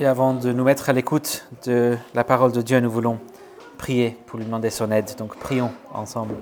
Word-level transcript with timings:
Et 0.00 0.06
avant 0.06 0.32
de 0.32 0.52
nous 0.52 0.62
mettre 0.62 0.90
à 0.90 0.92
l'écoute 0.92 1.48
de 1.64 1.98
la 2.14 2.22
parole 2.22 2.52
de 2.52 2.62
Dieu, 2.62 2.78
nous 2.78 2.90
voulons 2.90 3.18
prier 3.78 4.16
pour 4.26 4.38
lui 4.38 4.44
demander 4.44 4.70
son 4.70 4.92
aide. 4.92 5.16
Donc 5.18 5.36
prions 5.36 5.72
ensemble. 5.92 6.36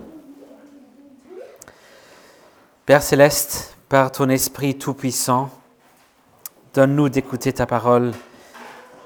Père 2.84 3.02
céleste, 3.02 3.74
par 3.88 4.12
ton 4.12 4.28
Esprit 4.28 4.76
Tout-Puissant, 4.76 5.48
donne-nous 6.74 7.08
d'écouter 7.08 7.54
ta 7.54 7.64
parole 7.64 8.12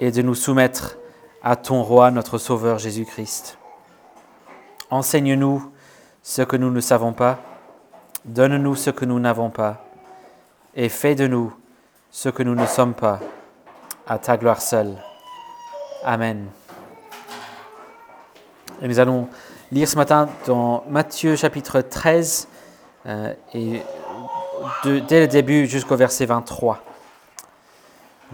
et 0.00 0.10
de 0.10 0.20
nous 0.20 0.34
soumettre 0.34 0.96
à 1.44 1.54
ton 1.54 1.84
Roi, 1.84 2.10
notre 2.10 2.36
Sauveur 2.36 2.78
Jésus-Christ. 2.78 3.56
Enseigne-nous 4.90 5.70
ce 6.24 6.42
que 6.42 6.56
nous 6.56 6.72
ne 6.72 6.80
savons 6.80 7.12
pas, 7.12 7.38
donne-nous 8.24 8.74
ce 8.74 8.90
que 8.90 9.04
nous 9.04 9.20
n'avons 9.20 9.50
pas, 9.50 9.84
et 10.74 10.88
fais 10.88 11.14
de 11.14 11.28
nous 11.28 11.54
ce 12.10 12.28
que 12.28 12.42
nous 12.42 12.56
ne 12.56 12.66
sommes 12.66 12.94
pas, 12.94 13.20
à 14.10 14.18
ta 14.18 14.36
gloire 14.36 14.60
seule. 14.60 14.96
Amen. 16.04 16.48
Et 18.82 18.88
nous 18.88 18.98
allons 18.98 19.28
lire 19.70 19.86
ce 19.86 19.94
matin 19.96 20.28
dans 20.48 20.82
Matthieu 20.90 21.36
chapitre 21.36 21.80
13, 21.80 22.48
euh, 23.06 23.32
et 23.54 23.80
dès 24.84 25.20
le 25.20 25.28
début 25.28 25.66
jusqu'au 25.68 25.94
verset 25.94 26.26
23. 26.26 26.82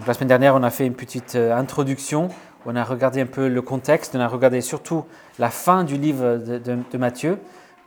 la 0.07 0.13
semaine 0.15 0.29
dernière, 0.29 0.55
on 0.55 0.63
a 0.63 0.71
fait 0.71 0.87
une 0.87 0.95
petite 0.95 1.35
euh, 1.35 1.55
introduction, 1.55 2.29
on 2.65 2.75
a 2.75 2.83
regardé 2.83 3.21
un 3.21 3.27
peu 3.27 3.47
le 3.47 3.61
contexte, 3.61 4.15
on 4.15 4.19
a 4.19 4.27
regardé 4.27 4.61
surtout 4.61 5.05
la 5.37 5.51
fin 5.51 5.83
du 5.83 5.95
livre 5.97 6.37
de, 6.37 6.97
Matthieu, 6.97 7.37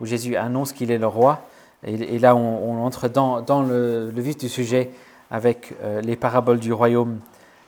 où 0.01 0.07
Jésus 0.07 0.37
annonce 0.37 0.73
qu'il 0.73 0.93
est 0.93 0.99
le 0.99 1.09
roi. 1.09 1.41
Et, 1.83 2.21
là, 2.21 2.37
on, 2.37 2.85
entre 2.85 3.09
dans, 3.09 3.63
le, 3.63 4.13
vif 4.15 4.37
du 4.37 4.49
sujet 4.49 4.93
avec 5.29 5.75
euh, 5.83 6.01
les 6.03 6.15
paraboles 6.15 6.61
du 6.61 6.73
royaume 6.73 7.19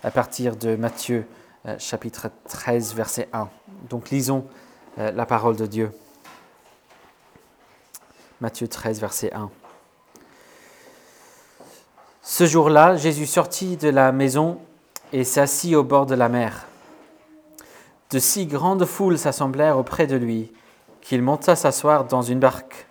à 0.02 0.11
partir 0.11 0.56
de 0.56 0.77
Matthieu 0.77 1.27
chapitre 1.79 2.29
13, 2.48 2.95
verset 2.95 3.29
1. 3.32 3.49
Donc 3.88 4.10
lisons 4.10 4.46
la 4.96 5.27
parole 5.27 5.57
de 5.57 5.66
Dieu. 5.66 5.93
Matthieu 8.40 8.66
13, 8.66 9.01
verset 9.01 9.32
1. 9.32 9.51
Ce 12.23 12.46
jour-là, 12.46 12.96
Jésus 12.96 13.27
sortit 13.27 13.77
de 13.77 13.88
la 13.88 14.10
maison 14.12 14.59
et 15.12 15.24
s'assit 15.24 15.74
au 15.74 15.85
bord 15.85 16.07
de 16.07 16.15
la 16.15 16.29
mer. 16.29 16.66
De 18.10 18.18
si 18.18 18.46
grandes 18.46 18.84
foules 18.84 19.18
s'assemblèrent 19.18 19.79
auprès 19.79 20.07
de 20.07 20.16
lui 20.16 20.52
qu'il 21.01 21.23
monta 21.23 21.57
s'asseoir 21.57 22.05
dans 22.05 22.23
une 22.23 22.38
barque. 22.38 22.87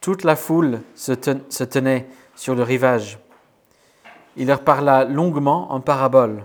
Toute 0.00 0.24
la 0.24 0.36
foule 0.36 0.80
se, 0.94 1.12
tenait 1.12 2.08
sur 2.36 2.54
le 2.54 2.62
rivage. 2.62 3.18
Il 4.36 4.48
leur 4.48 4.60
parla 4.60 5.04
longuement 5.04 5.72
en 5.72 5.80
parabole. 5.80 6.44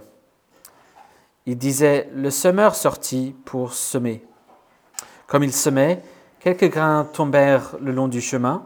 Il 1.45 1.57
disait, 1.57 2.09
le 2.13 2.29
semeur 2.29 2.75
sortit 2.75 3.35
pour 3.45 3.73
semer. 3.73 4.23
Comme 5.27 5.43
il 5.43 5.53
semait, 5.53 6.03
Quelques 6.39 6.71
grains 6.71 7.05
tombèrent 7.11 7.75
le 7.81 7.91
long 7.91 8.07
du 8.07 8.21
chemin, 8.21 8.63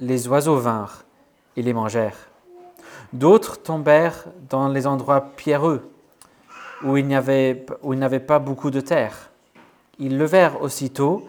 les 0.00 0.28
oiseaux 0.28 0.58
vinrent 0.58 1.04
et 1.56 1.62
les 1.62 1.72
mangèrent. 1.72 2.28
D'autres 3.14 3.62
tombèrent 3.62 4.26
dans 4.50 4.68
les 4.68 4.86
endroits 4.86 5.22
pierreux, 5.34 5.90
où 6.84 6.98
il 6.98 7.06
n'y 7.06 7.16
avait, 7.16 7.54
pas 7.54 8.38
beaucoup 8.38 8.70
de 8.70 8.82
terre. 8.82 9.30
Ils 9.98 10.18
levèrent 10.18 10.60
aussitôt, 10.60 11.26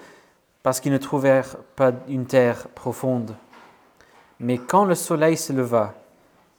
parce 0.62 0.82
qu'ils 0.82 0.92
ne 0.92 0.98
trouvèrent 0.98 1.56
pas 1.78 1.94
une 2.10 2.26
terre 2.26 2.68
profonde. 2.76 3.34
Mais 4.42 4.58
quand 4.58 4.84
le 4.84 4.96
soleil 4.96 5.38
se 5.38 5.54
leva, 5.54 5.94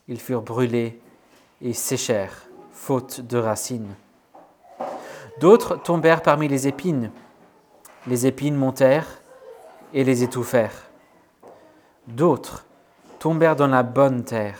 ils 0.09 0.21
furent 0.21 0.43
brûlés 0.43 1.01
et 1.63 1.73
séchèrent, 1.73 2.47
faute 2.73 3.21
de 3.21 3.39
racines. 3.39 3.95
D'autres 5.41 5.77
tombèrent 5.77 6.23
parmi 6.23 6.49
les 6.49 6.69
épines 6.69 7.11
les 8.07 8.27
épines 8.27 8.57
montèrent 8.57 9.21
et 9.93 10.05
les 10.05 10.23
étouffèrent. 10.23 10.89
D'autres 12.07 12.65
tombèrent 13.19 13.57
dans 13.57 13.67
la 13.67 13.83
bonne 13.83 14.25
terre. 14.25 14.59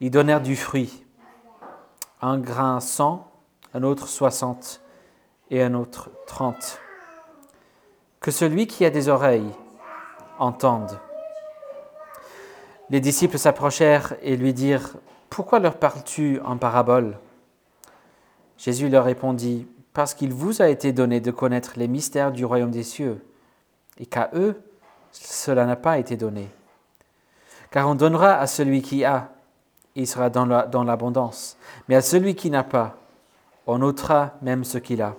Ils 0.00 0.10
donnèrent 0.10 0.42
du 0.42 0.56
fruit, 0.56 1.04
un 2.20 2.38
grain 2.38 2.80
cent, 2.80 3.30
un 3.74 3.82
autre 3.82 4.08
soixante 4.08 4.80
et 5.50 5.62
un 5.62 5.74
autre 5.74 6.10
trente. 6.26 6.80
Que 8.20 8.30
celui 8.30 8.66
qui 8.66 8.84
a 8.84 8.90
des 8.90 9.08
oreilles 9.08 9.52
entende. 10.38 10.98
Les 12.88 13.00
disciples 13.00 13.38
s'approchèrent 13.38 14.14
et 14.22 14.36
lui 14.36 14.54
dirent, 14.54 14.94
Pourquoi 15.28 15.58
leur 15.58 15.76
parles-tu 15.76 16.40
en 16.44 16.56
parabole? 16.56 17.18
Jésus 18.58 18.88
leur 18.88 19.04
répondit, 19.04 19.66
parce 19.92 20.14
qu'il 20.14 20.32
vous 20.32 20.62
a 20.62 20.68
été 20.68 20.92
donné 20.92 21.20
de 21.20 21.30
connaître 21.30 21.72
les 21.76 21.88
mystères 21.88 22.30
du 22.30 22.44
royaume 22.44 22.70
des 22.70 22.84
cieux, 22.84 23.24
et 23.98 24.06
qu'à 24.06 24.30
eux, 24.34 24.60
cela 25.10 25.66
n'a 25.66 25.76
pas 25.76 25.98
été 25.98 26.16
donné. 26.16 26.48
Car 27.70 27.88
on 27.88 27.94
donnera 27.94 28.34
à 28.34 28.46
celui 28.46 28.82
qui 28.82 29.04
a, 29.04 29.30
il 29.96 30.06
sera 30.06 30.30
dans 30.30 30.84
l'abondance, 30.84 31.56
mais 31.88 31.96
à 31.96 32.02
celui 32.02 32.34
qui 32.34 32.50
n'a 32.50 32.62
pas, 32.62 32.96
on 33.66 33.82
ôtera 33.82 34.34
même 34.42 34.64
ce 34.64 34.78
qu'il 34.78 35.02
a. 35.02 35.16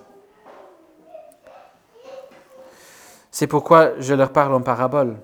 C'est 3.30 3.46
pourquoi 3.46 4.00
je 4.00 4.14
leur 4.14 4.32
parle 4.32 4.54
en 4.54 4.62
parabole, 4.62 5.16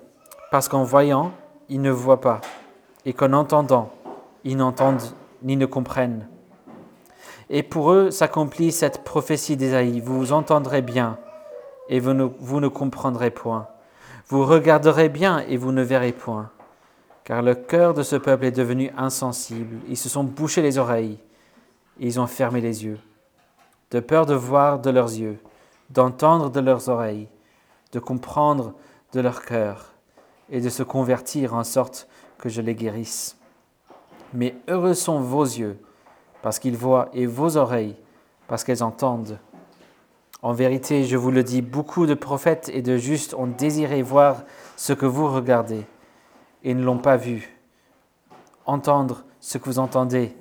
parce 0.51 0.67
qu'en 0.67 0.83
voyant, 0.83 1.31
ils 1.69 1.81
ne 1.81 1.91
voient 1.91 2.21
pas, 2.21 2.41
et 3.05 3.13
qu'en 3.13 3.33
entendant, 3.33 3.91
ils 4.43 4.57
n'entendent 4.57 5.01
ni 5.43 5.57
ne 5.57 5.65
comprennent. 5.65 6.27
Et 7.49 7.63
pour 7.63 7.91
eux 7.91 8.11
s'accomplit 8.11 8.71
cette 8.71 9.03
prophétie 9.03 9.57
d'Ésaïe. 9.57 9.99
Vous 9.99 10.33
entendrez 10.33 10.81
bien 10.81 11.17
et 11.89 11.99
vous 11.99 12.13
ne, 12.13 12.23
vous 12.39 12.59
ne 12.59 12.67
comprendrez 12.67 13.29
point. 13.29 13.67
Vous 14.27 14.45
regarderez 14.45 15.09
bien 15.09 15.39
et 15.39 15.57
vous 15.57 15.71
ne 15.71 15.83
verrez 15.83 16.11
point. 16.11 16.49
Car 17.23 17.41
le 17.41 17.55
cœur 17.55 17.93
de 17.93 18.03
ce 18.03 18.15
peuple 18.15 18.45
est 18.45 18.51
devenu 18.51 18.91
insensible. 18.97 19.77
Ils 19.87 19.97
se 19.97 20.09
sont 20.09 20.23
bouchés 20.23 20.61
les 20.61 20.77
oreilles. 20.77 21.19
Ils 21.99 22.19
ont 22.19 22.27
fermé 22.27 22.61
les 22.61 22.85
yeux. 22.85 22.99
De 23.91 23.99
peur 23.99 24.25
de 24.25 24.33
voir 24.33 24.79
de 24.79 24.89
leurs 24.89 25.13
yeux, 25.13 25.37
d'entendre 25.91 26.49
de 26.49 26.59
leurs 26.59 26.89
oreilles, 26.89 27.27
de 27.91 27.99
comprendre 27.99 28.73
de 29.13 29.21
leur 29.21 29.43
cœur 29.43 29.94
et 30.49 30.61
de 30.61 30.69
se 30.69 30.83
convertir 30.83 31.53
en 31.53 31.63
sorte 31.63 32.07
que 32.37 32.49
je 32.49 32.61
les 32.61 32.75
guérisse. 32.75 33.37
Mais 34.33 34.55
heureux 34.67 34.93
sont 34.93 35.19
vos 35.19 35.43
yeux 35.43 35.77
parce 36.41 36.59
qu'ils 36.59 36.77
voient, 36.77 37.09
et 37.13 37.25
vos 37.25 37.57
oreilles, 37.57 37.95
parce 38.47 38.63
qu'elles 38.63 38.83
entendent. 38.83 39.39
En 40.43 40.53
vérité, 40.53 41.03
je 41.03 41.17
vous 41.17 41.31
le 41.31 41.41
dis, 41.41 41.63
beaucoup 41.63 42.05
de 42.05 42.13
prophètes 42.13 42.69
et 42.71 42.83
de 42.83 42.97
justes 42.97 43.33
ont 43.33 43.47
désiré 43.47 44.03
voir 44.03 44.43
ce 44.75 44.93
que 44.93 45.07
vous 45.07 45.27
regardez 45.27 45.85
et 46.63 46.75
ne 46.75 46.83
l'ont 46.83 46.99
pas 46.99 47.17
vu, 47.17 47.57
entendre 48.67 49.23
ce 49.39 49.57
que 49.57 49.65
vous 49.65 49.79
entendez 49.79 50.35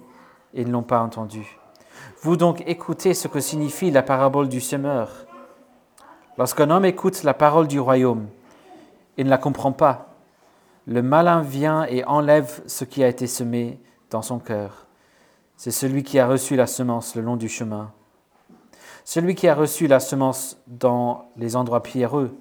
et 0.53 0.67
ne 0.67 0.73
l'ont 0.73 0.83
pas 0.83 1.01
entendu. 1.01 1.59
Vous 2.21 2.37
donc 2.37 2.63
écoutez 2.67 3.15
ce 3.15 3.29
que 3.29 3.41
signifie 3.41 3.91
la 3.91 4.03
parabole 4.03 4.51
du 4.51 4.61
semeur. 4.61 5.11
Lorsqu'un 6.37 6.69
homme 6.69 6.85
écoute 6.85 7.23
la 7.23 7.33
parole 7.33 7.67
du 7.67 7.81
royaume 7.81 8.27
et 9.17 9.25
ne 9.25 9.31
la 9.31 9.39
comprend 9.39 9.73
pas, 9.73 10.15
le 10.87 11.03
malin 11.03 11.41
vient 11.41 11.85
et 11.85 12.05
enlève 12.05 12.63
ce 12.67 12.85
qui 12.85 13.03
a 13.03 13.09
été 13.09 13.27
semé 13.27 13.81
dans 14.11 14.23
son 14.23 14.39
cœur. 14.39 14.87
C'est 15.57 15.71
celui 15.71 16.03
qui 16.03 16.19
a 16.19 16.27
reçu 16.27 16.57
la 16.57 16.67
semence 16.67 17.15
le 17.15 17.23
long 17.23 17.37
du 17.37 17.49
chemin. 17.49 17.93
Celui 19.05 19.35
qui 19.35 19.49
a 19.49 19.55
reçu 19.55 19.87
la 19.87 20.01
semence 20.01 20.59
dans 20.67 21.29
les 21.37 21.57
endroits 21.57 21.83
pierreux, 21.83 22.37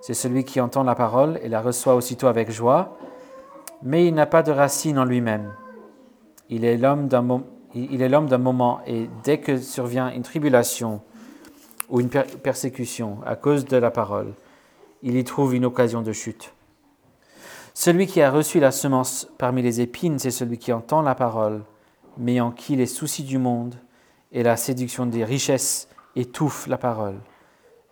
c'est 0.00 0.14
celui 0.14 0.44
qui 0.44 0.60
entend 0.60 0.82
la 0.82 0.94
parole 0.94 1.38
et 1.42 1.48
la 1.48 1.60
reçoit 1.60 1.94
aussitôt 1.94 2.26
avec 2.26 2.50
joie, 2.50 2.96
mais 3.82 4.06
il 4.06 4.14
n'a 4.14 4.26
pas 4.26 4.42
de 4.42 4.52
racine 4.52 4.98
en 4.98 5.04
lui-même. 5.04 5.52
Il 6.48 6.64
est 6.64 6.76
l'homme 6.76 7.08
d'un 7.08 7.22
moment 8.38 8.80
et 8.86 9.08
dès 9.22 9.38
que 9.38 9.58
survient 9.58 10.10
une 10.10 10.22
tribulation 10.22 11.00
ou 11.88 12.00
une 12.00 12.08
persécution 12.08 13.18
à 13.26 13.36
cause 13.36 13.64
de 13.64 13.76
la 13.76 13.90
parole, 13.90 14.32
il 15.02 15.16
y 15.16 15.24
trouve 15.24 15.54
une 15.54 15.64
occasion 15.64 16.02
de 16.02 16.12
chute. 16.12 16.54
Celui 17.74 18.06
qui 18.06 18.22
a 18.22 18.30
reçu 18.30 18.60
la 18.60 18.70
semence 18.70 19.28
parmi 19.38 19.62
les 19.62 19.80
épines, 19.80 20.18
c'est 20.18 20.30
celui 20.30 20.58
qui 20.58 20.72
entend 20.72 21.02
la 21.02 21.14
parole 21.14 21.62
mais 22.16 22.40
en 22.40 22.50
qui 22.50 22.76
les 22.76 22.86
soucis 22.86 23.24
du 23.24 23.38
monde 23.38 23.74
et 24.32 24.42
la 24.42 24.56
séduction 24.56 25.06
des 25.06 25.24
richesses 25.24 25.88
étouffent 26.16 26.66
la 26.66 26.78
parole 26.78 27.18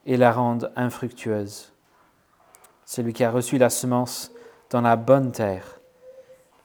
et 0.07 0.17
la 0.17 0.33
rendent 0.33 0.73
infructueuse. 0.77 1.73
Celui 2.85 3.13
qui 3.13 3.25
a 3.25 3.31
reçu 3.31 3.59
la 3.59 3.71
semence 3.71 4.33
dans 4.71 4.81
la 4.81 4.97
bonne 4.97 5.33
terre, 5.33 5.81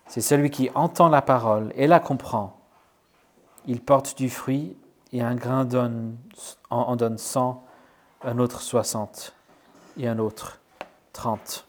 c'est 0.07 0.21
celui 0.21 0.49
qui 0.49 0.69
entend 0.75 1.09
la 1.09 1.21
parole 1.21 1.71
et 1.75 1.87
la 1.87 1.99
comprend. 1.99 2.59
Il 3.65 3.81
porte 3.81 4.17
du 4.17 4.29
fruit 4.29 4.75
et 5.11 5.21
un 5.21 5.35
grain 5.35 5.65
donne, 5.65 6.17
en 6.69 6.95
donne 6.95 7.17
cent, 7.17 7.63
un 8.21 8.37
autre 8.39 8.61
soixante 8.61 9.35
et 9.97 10.07
un 10.07 10.19
autre 10.19 10.59
trente. 11.13 11.65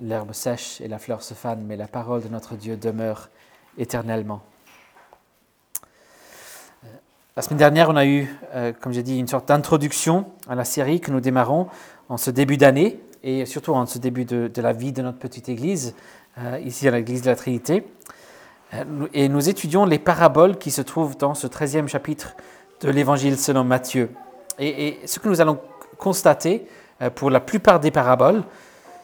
L'herbe 0.00 0.32
sèche 0.32 0.80
et 0.80 0.88
la 0.88 0.98
fleur 0.98 1.22
se 1.22 1.34
fanent, 1.34 1.64
mais 1.64 1.76
la 1.76 1.88
parole 1.88 2.22
de 2.22 2.28
notre 2.28 2.54
Dieu 2.54 2.76
demeure 2.76 3.30
éternellement. 3.78 4.42
La 7.36 7.42
semaine 7.42 7.58
dernière, 7.58 7.90
on 7.90 7.96
a 7.96 8.06
eu, 8.06 8.34
euh, 8.54 8.72
comme 8.80 8.92
j'ai 8.92 9.02
dit, 9.02 9.18
une 9.18 9.28
sorte 9.28 9.48
d'introduction 9.48 10.26
à 10.48 10.54
la 10.54 10.64
série 10.64 11.00
que 11.00 11.10
nous 11.10 11.20
démarrons 11.20 11.68
en 12.08 12.16
ce 12.16 12.30
début 12.30 12.56
d'année 12.56 12.98
et 13.22 13.44
surtout 13.44 13.74
en 13.74 13.84
ce 13.84 13.98
début 13.98 14.24
de, 14.24 14.50
la 14.56 14.72
vie 14.72 14.92
de 14.92 15.02
notre 15.02 15.18
petite 15.18 15.48
Église, 15.48 15.94
euh, 16.38 16.58
ici 16.64 16.88
à 16.88 16.92
l'Église 16.92 17.22
de 17.22 17.28
la 17.28 17.36
Trinité. 17.36 17.86
Euh, 18.72 19.06
et 19.12 19.28
nous 19.28 19.48
étudions 19.48 19.84
les 19.84 19.98
paraboles 19.98 20.56
qui 20.56 20.70
se 20.70 20.80
trouvent 20.80 21.16
dans 21.18 21.34
ce 21.34 21.46
13e 21.46 21.88
chapitre 21.88 22.36
de 22.80 22.90
l'Évangile 22.90 23.38
selon 23.38 23.64
Matthieu. 23.64 24.10
Et, 24.58 24.98
ce 25.04 25.18
que 25.18 25.28
nous 25.28 25.42
allons 25.42 25.58
constater 25.98 26.66
pour 27.14 27.30
la 27.30 27.40
plupart 27.40 27.80
des 27.80 27.90
paraboles, 27.90 28.42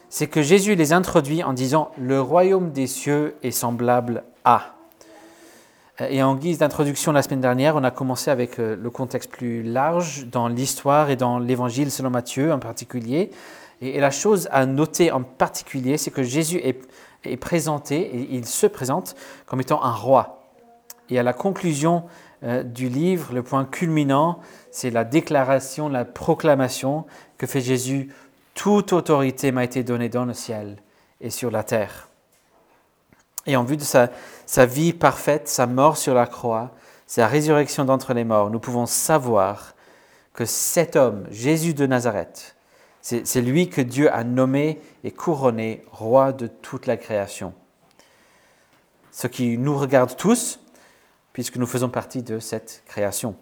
c'est 0.08 0.26
que 0.26 0.42
Jésus 0.42 0.74
les 0.74 0.92
introduit 0.92 1.42
en 1.42 1.52
disant 1.52 1.90
Le 1.98 2.20
royaume 2.20 2.70
des 2.70 2.86
cieux 2.86 3.34
est 3.42 3.50
semblable 3.50 4.24
à. 4.44 4.74
Et 6.00 6.22
en 6.22 6.34
guise 6.34 6.58
d'introduction 6.58 7.12
la 7.12 7.22
semaine 7.22 7.40
dernière, 7.40 7.76
on 7.76 7.84
a 7.84 7.90
commencé 7.90 8.30
avec 8.30 8.58
euh, 8.58 8.76
le 8.76 8.90
contexte 8.90 9.30
plus 9.30 9.62
large 9.62 10.26
dans 10.26 10.48
l'histoire 10.48 11.10
et 11.10 11.16
dans 11.16 11.38
l'évangile 11.38 11.90
selon 11.90 12.10
Matthieu 12.10 12.52
en 12.52 12.58
particulier. 12.58 13.30
Et 13.82 14.00
la 14.00 14.10
chose 14.10 14.48
à 14.52 14.64
noter 14.64 15.10
en 15.10 15.22
particulier, 15.22 15.98
c'est 15.98 16.10
que 16.10 16.22
Jésus 16.22 16.60
est, 16.62 17.36
présenté, 17.36 18.00
et 18.00 18.28
il 18.34 18.46
se 18.46 18.66
présente 18.66 19.16
comme 19.44 19.60
étant 19.60 19.82
un 19.82 19.92
roi. 19.92 20.44
Et 21.10 21.18
à 21.18 21.22
la 21.22 21.32
conclusion 21.32 22.04
euh, 22.44 22.62
du 22.62 22.88
livre, 22.88 23.32
le 23.32 23.42
point 23.42 23.64
culminant, 23.64 24.40
c'est 24.70 24.90
la 24.90 25.04
déclaration, 25.04 25.88
la 25.88 26.04
proclamation 26.04 27.04
que 27.38 27.46
fait 27.46 27.60
Jésus. 27.60 28.12
Toute 28.54 28.92
autorité 28.92 29.52
m'a 29.52 29.64
été 29.64 29.84
donnée 29.84 30.08
dans 30.08 30.24
le 30.24 30.34
ciel 30.34 30.76
et 31.20 31.30
sur 31.30 31.50
la 31.50 31.62
terre. 31.62 32.08
Et 33.46 33.56
en 33.56 33.64
vue 33.64 33.76
de 33.76 33.82
sa, 33.82 34.08
vie 34.66 34.92
parfaite, 34.92 35.48
sa 35.48 35.66
mort 35.66 35.96
sur 35.96 36.14
la 36.14 36.26
croix, 36.26 36.70
sa 37.06 37.26
résurrection 37.26 37.84
d'entre 37.84 38.14
les 38.14 38.24
morts, 38.24 38.50
nous 38.50 38.60
pouvons 38.60 38.86
savoir 38.86 39.74
que 40.32 40.44
cet 40.44 40.96
homme, 40.96 41.26
Jésus 41.30 41.74
de 41.74 41.86
Nazareth, 41.86 42.56
c'est 43.00 43.40
lui 43.40 43.68
que 43.68 43.80
Dieu 43.80 44.12
a 44.12 44.22
nommé 44.22 44.80
et 45.02 45.10
couronné 45.10 45.84
roi 45.90 46.32
de 46.32 46.46
toute 46.46 46.86
la 46.86 46.96
création. 46.96 47.52
Ce 49.10 49.26
qui 49.26 49.58
nous 49.58 49.76
regarde 49.76 50.16
tous, 50.16 50.61
puisque 51.32 51.56
nous 51.56 51.66
faisons 51.66 51.88
partie 51.88 52.22
de 52.22 52.38
cette 52.38 52.82
création. 52.86 53.34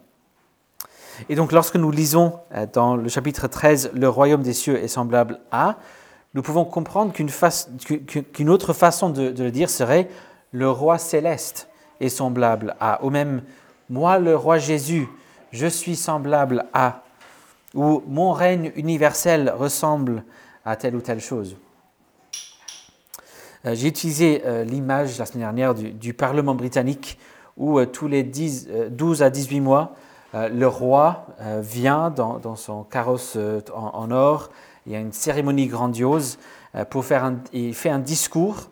Et 1.28 1.34
donc 1.34 1.52
lorsque 1.52 1.76
nous 1.76 1.90
lisons 1.90 2.38
euh, 2.54 2.66
dans 2.72 2.96
le 2.96 3.08
chapitre 3.08 3.46
13, 3.46 3.92
le 3.94 4.08
royaume 4.08 4.42
des 4.42 4.52
cieux 4.52 4.76
est 4.76 4.88
semblable 4.88 5.40
à, 5.50 5.76
nous 6.34 6.42
pouvons 6.42 6.64
comprendre 6.64 7.12
qu'une 7.12 8.50
autre 8.50 8.72
façon 8.72 9.10
de, 9.10 9.34
le 9.36 9.50
dire 9.50 9.68
serait 9.68 10.08
le 10.52 10.70
roi 10.70 10.98
céleste 10.98 11.68
est 12.00 12.08
semblable 12.08 12.76
à, 12.80 13.04
ou 13.04 13.10
même 13.10 13.42
moi 13.88 14.18
le 14.18 14.36
roi 14.36 14.58
Jésus, 14.58 15.08
je 15.50 15.66
suis 15.66 15.96
semblable 15.96 16.66
à, 16.72 17.02
ou 17.74 18.02
mon 18.06 18.32
règne 18.32 18.72
universel 18.76 19.52
ressemble 19.56 20.24
à 20.64 20.76
telle 20.76 20.94
ou 20.94 21.00
telle 21.00 21.20
chose. 21.20 21.56
Euh, 23.66 23.74
j'ai 23.74 23.88
utilisé 23.88 24.42
euh, 24.46 24.64
l'image 24.64 25.18
la 25.18 25.26
semaine 25.26 25.42
dernière 25.42 25.74
du, 25.74 26.14
Parlement 26.14 26.54
britannique 26.54 27.18
où 27.56 27.78
euh, 27.78 27.86
tous 27.86 28.08
les 28.08 28.22
12 28.22 29.22
à 29.22 29.30
18 29.30 29.60
mois, 29.60 29.94
le 30.32 30.66
roi 30.66 31.26
vient 31.58 32.08
dans, 32.10 32.54
son 32.54 32.84
carrosse 32.84 33.36
en 33.74 34.10
or 34.12 34.50
il 34.86 34.92
y 34.92 34.96
a 34.96 34.98
une 34.98 35.12
cérémonie 35.12 35.66
grandiose 35.66 36.38
euh, 36.74 36.84
pour 36.84 37.04
faire 37.04 37.24
un, 37.24 37.36
il 37.52 37.74
fait 37.74 37.90
un 37.90 37.98
discours 37.98 38.70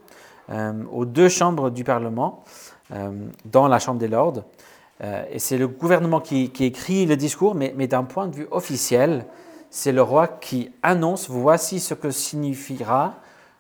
euh, 0.51 0.73
aux 0.93 1.05
deux 1.05 1.29
chambres 1.29 1.71
du 1.71 1.85
Parlement, 1.85 2.45
euh, 2.93 3.11
dans 3.45 3.69
la 3.69 3.79
Chambre 3.79 4.01
des 4.01 4.09
Lords. 4.09 4.43
et 5.01 5.39
c'est 5.39 5.59
le 5.59 5.69
gouvernement 5.69 6.21
qui, 6.21 6.51
écrit 6.61 7.07
le 7.07 7.17
discours, 7.17 7.55
mais 7.55 7.87
d'un 7.87 8.05
point 8.05 8.27
de 8.27 8.35
vue 8.35 8.49
officiel, 8.51 9.27
c'est 9.71 9.93
le 9.93 10.03
roi 10.03 10.27
qui 10.27 10.73
annonce 10.83 11.29
voici 11.29 11.79
ce 11.79 11.95
que 11.95 12.11
signifiera 12.11 13.17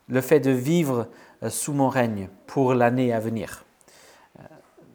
le 0.08 0.20
fait 0.20 0.40
de 0.40 0.50
vivre 0.50 1.06
sous 1.48 1.74
mon 1.74 1.88
règne 1.88 2.28
pour 2.46 2.74
l'année 2.74 3.12
à 3.12 3.20
venir. 3.20 3.64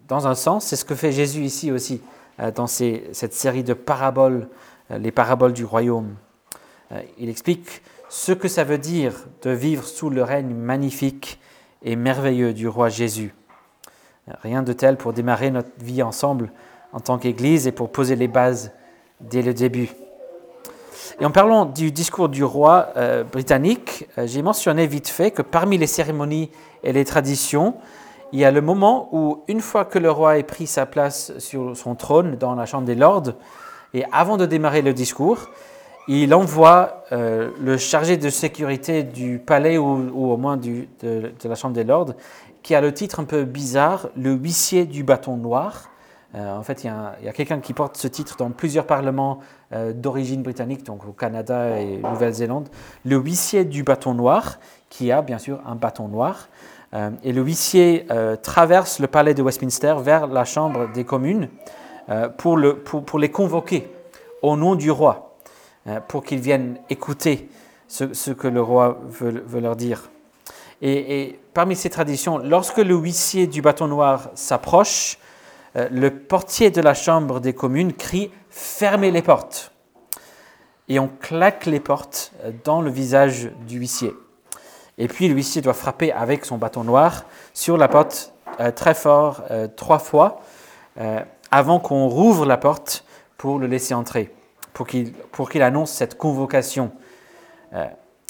Dans 0.08 0.28
un 0.28 0.36
sens, 0.36 0.66
c'est 0.66 0.76
ce 0.76 0.86
que 0.86 0.96
fait 0.96 1.12
Jésus 1.12 1.42
ici 1.44 1.72
aussi, 1.72 2.02
dans 2.56 2.68
cette 2.68 3.34
série 3.34 3.64
de 3.64 3.74
paraboles, 3.74 4.48
les 4.90 5.12
paraboles 5.12 5.54
du 5.54 5.66
royaume. 5.66 6.16
Euh, 6.94 7.02
il 7.18 7.30
explique 7.30 7.82
ce 8.10 8.32
que 8.32 8.48
ça 8.48 8.64
veut 8.64 8.78
dire 8.78 9.14
de 9.42 9.52
vivre 9.52 9.86
sous 9.86 10.10
le 10.10 10.24
règne 10.24 10.54
magnifique 10.54 11.40
et 11.82 11.96
merveilleux 11.96 12.54
du 12.54 12.68
roi 12.68 12.90
Jésus. 12.90 13.34
Rien 14.42 14.64
de 14.64 14.74
tel 14.74 14.98
pour 14.98 15.14
démarrer 15.14 15.52
notre 15.52 15.72
vie 15.80 16.04
ensemble 16.04 16.52
en 16.94 17.00
tant 17.00 17.18
qu'Église 17.18 17.68
et 17.68 17.72
pour 17.72 17.92
poser 17.92 18.16
les 18.16 18.28
bases 18.28 18.72
dès 19.20 19.42
le 19.42 19.54
début. 19.54 19.90
Et 21.20 21.26
en 21.26 21.32
parlant 21.32 21.66
du 21.66 21.92
discours 21.92 22.30
du 22.30 22.44
roi 22.44 22.90
euh, 22.96 23.24
britannique, 23.24 24.08
euh, 24.18 24.26
j'ai 24.28 24.42
mentionné 24.42 24.88
vite 24.88 25.08
fait 25.08 25.32
que 25.32 25.42
parmi 25.42 25.78
les 25.78 25.88
cérémonies 25.88 26.50
et 26.84 26.94
les 26.94 27.06
traditions, 27.06 27.76
il 28.34 28.40
y 28.40 28.46
a 28.46 28.52
le 28.52 28.62
moment 28.62 29.10
où, 29.12 29.44
une 29.48 29.62
fois 29.62 29.86
que 29.86 30.00
le 30.00 30.10
roi 30.10 30.40
ait 30.40 30.44
pris 30.44 30.66
sa 30.66 30.88
place 30.88 31.38
sur 31.38 31.78
son 31.78 31.94
trône 31.94 32.36
dans 32.36 32.56
la 32.56 32.66
Chambre 32.66 32.86
des 32.86 32.96
Lords, 32.96 33.34
et 33.94 34.04
avant 34.12 34.38
de 34.38 34.48
démarrer 34.48 34.82
le 34.82 34.92
discours, 34.92 35.50
il 36.08 36.34
envoie 36.34 37.04
euh, 37.12 37.52
le 37.62 37.78
chargé 37.78 38.18
de 38.18 38.30
sécurité 38.32 39.04
du 39.04 39.38
palais 39.38 39.78
ou, 39.78 40.32
au 40.32 40.36
moins 40.36 40.58
de, 40.58 40.88
la 41.44 41.56
Chambre 41.56 41.76
des 41.76 41.84
Lords, 41.84 42.14
qui 42.64 42.74
a 42.74 42.82
le 42.82 42.92
titre 42.92 43.20
un 43.20 43.26
peu 43.26 43.44
bizarre, 43.44 44.10
le 44.18 44.32
huissier 44.32 44.86
du 44.86 45.04
bâton 45.04 45.38
noir. 45.38 45.92
Euh, 46.34 46.58
en 46.58 46.64
fait, 46.64 46.84
il 46.84 46.88
y 46.88 47.28
a, 47.30 47.34
quelqu'un 47.34 47.60
qui 47.60 47.74
porte 47.74 47.98
ce 47.98 48.08
titre 48.08 48.36
dans 48.38 48.50
plusieurs 48.50 48.88
parlements 48.88 49.42
euh, 49.74 49.94
d'origine 49.94 50.42
britannique, 50.42 50.84
donc 50.84 51.08
au 51.08 51.12
Canada 51.12 51.80
et 51.80 51.98
Nouvelle-Zélande. 51.98 52.70
Le 53.06 53.18
huissier 53.18 53.64
du 53.64 53.84
bâton 53.84 54.16
noir, 54.16 54.58
qui 54.90 55.12
a 55.12 55.22
bien 55.22 55.38
sûr 55.38 55.62
un 55.68 55.76
bâton 55.76 56.08
noir. 56.08 56.48
Et 57.24 57.32
le 57.32 57.42
huissier 57.42 58.06
traverse 58.44 59.00
le 59.00 59.08
palais 59.08 59.34
de 59.34 59.42
Westminster 59.42 59.96
vers 60.00 60.28
la 60.28 60.46
Chambre 60.46 60.92
des 60.94 61.04
communes 61.04 61.50
pour, 62.38 62.56
le, 62.56 62.78
pour, 62.78 63.18
les 63.18 63.32
convoquer 63.32 63.90
au 64.44 64.56
nom 64.56 64.76
du 64.76 64.92
roi. 64.92 65.34
Euh, 65.88 66.00
pour 66.00 66.24
qu'ils 66.24 66.40
viennent 66.40 66.80
écouter 66.90 67.50
ce, 67.90 68.32
que 68.32 68.48
le 68.48 68.62
roi 68.62 69.02
veut, 69.10 69.60
leur 69.60 69.76
dire. 69.76 70.10
Et, 70.82 71.38
parmi 71.54 71.76
ces 71.76 71.90
traditions, 71.90 72.38
lorsque 72.38 72.78
le 72.78 72.96
huissier 72.96 73.48
du 73.48 73.62
bâton 73.62 73.88
noir 73.88 74.30
s'approche, 74.34 75.18
euh, 75.76 75.90
le 75.92 76.10
portier 76.10 76.72
de 76.72 76.80
la 76.80 76.94
chambre 76.94 77.42
des 77.42 77.54
communes 77.54 77.92
crie 77.92 78.32
Fermez 78.50 79.12
les 79.12 79.22
portes 79.22 79.74
Et 80.88 81.00
on 81.00 81.10
claque 81.10 81.66
les 81.66 81.82
portes 81.82 82.32
euh, 82.46 82.52
dans 82.64 82.82
le 82.82 82.90
visage 82.90 83.52
du 83.68 83.80
huissier. 83.80 84.14
Et 84.98 85.08
puis 85.08 85.28
le 85.28 85.36
huissier 85.36 85.62
doit 85.62 85.74
frapper 85.74 86.12
avec 86.12 86.46
son 86.46 86.58
bâton 86.58 86.84
noir 86.84 87.26
sur 87.54 87.78
la 87.78 87.88
porte 87.88 88.34
très 88.76 88.94
fort 88.94 89.42
trois 89.76 89.98
fois 89.98 90.42
avant 91.50 91.80
qu'on 91.80 92.08
rouvre 92.08 92.46
la 92.46 92.58
porte 92.58 93.04
pour 93.38 93.58
le 93.58 93.66
laisser 93.66 93.96
entrer 93.96 94.32
pour 94.74 95.50
qu'il 95.50 95.62
annonce 95.62 95.92
cette 95.92 96.18
convocation. 96.18 96.92
Euh, 97.74 97.86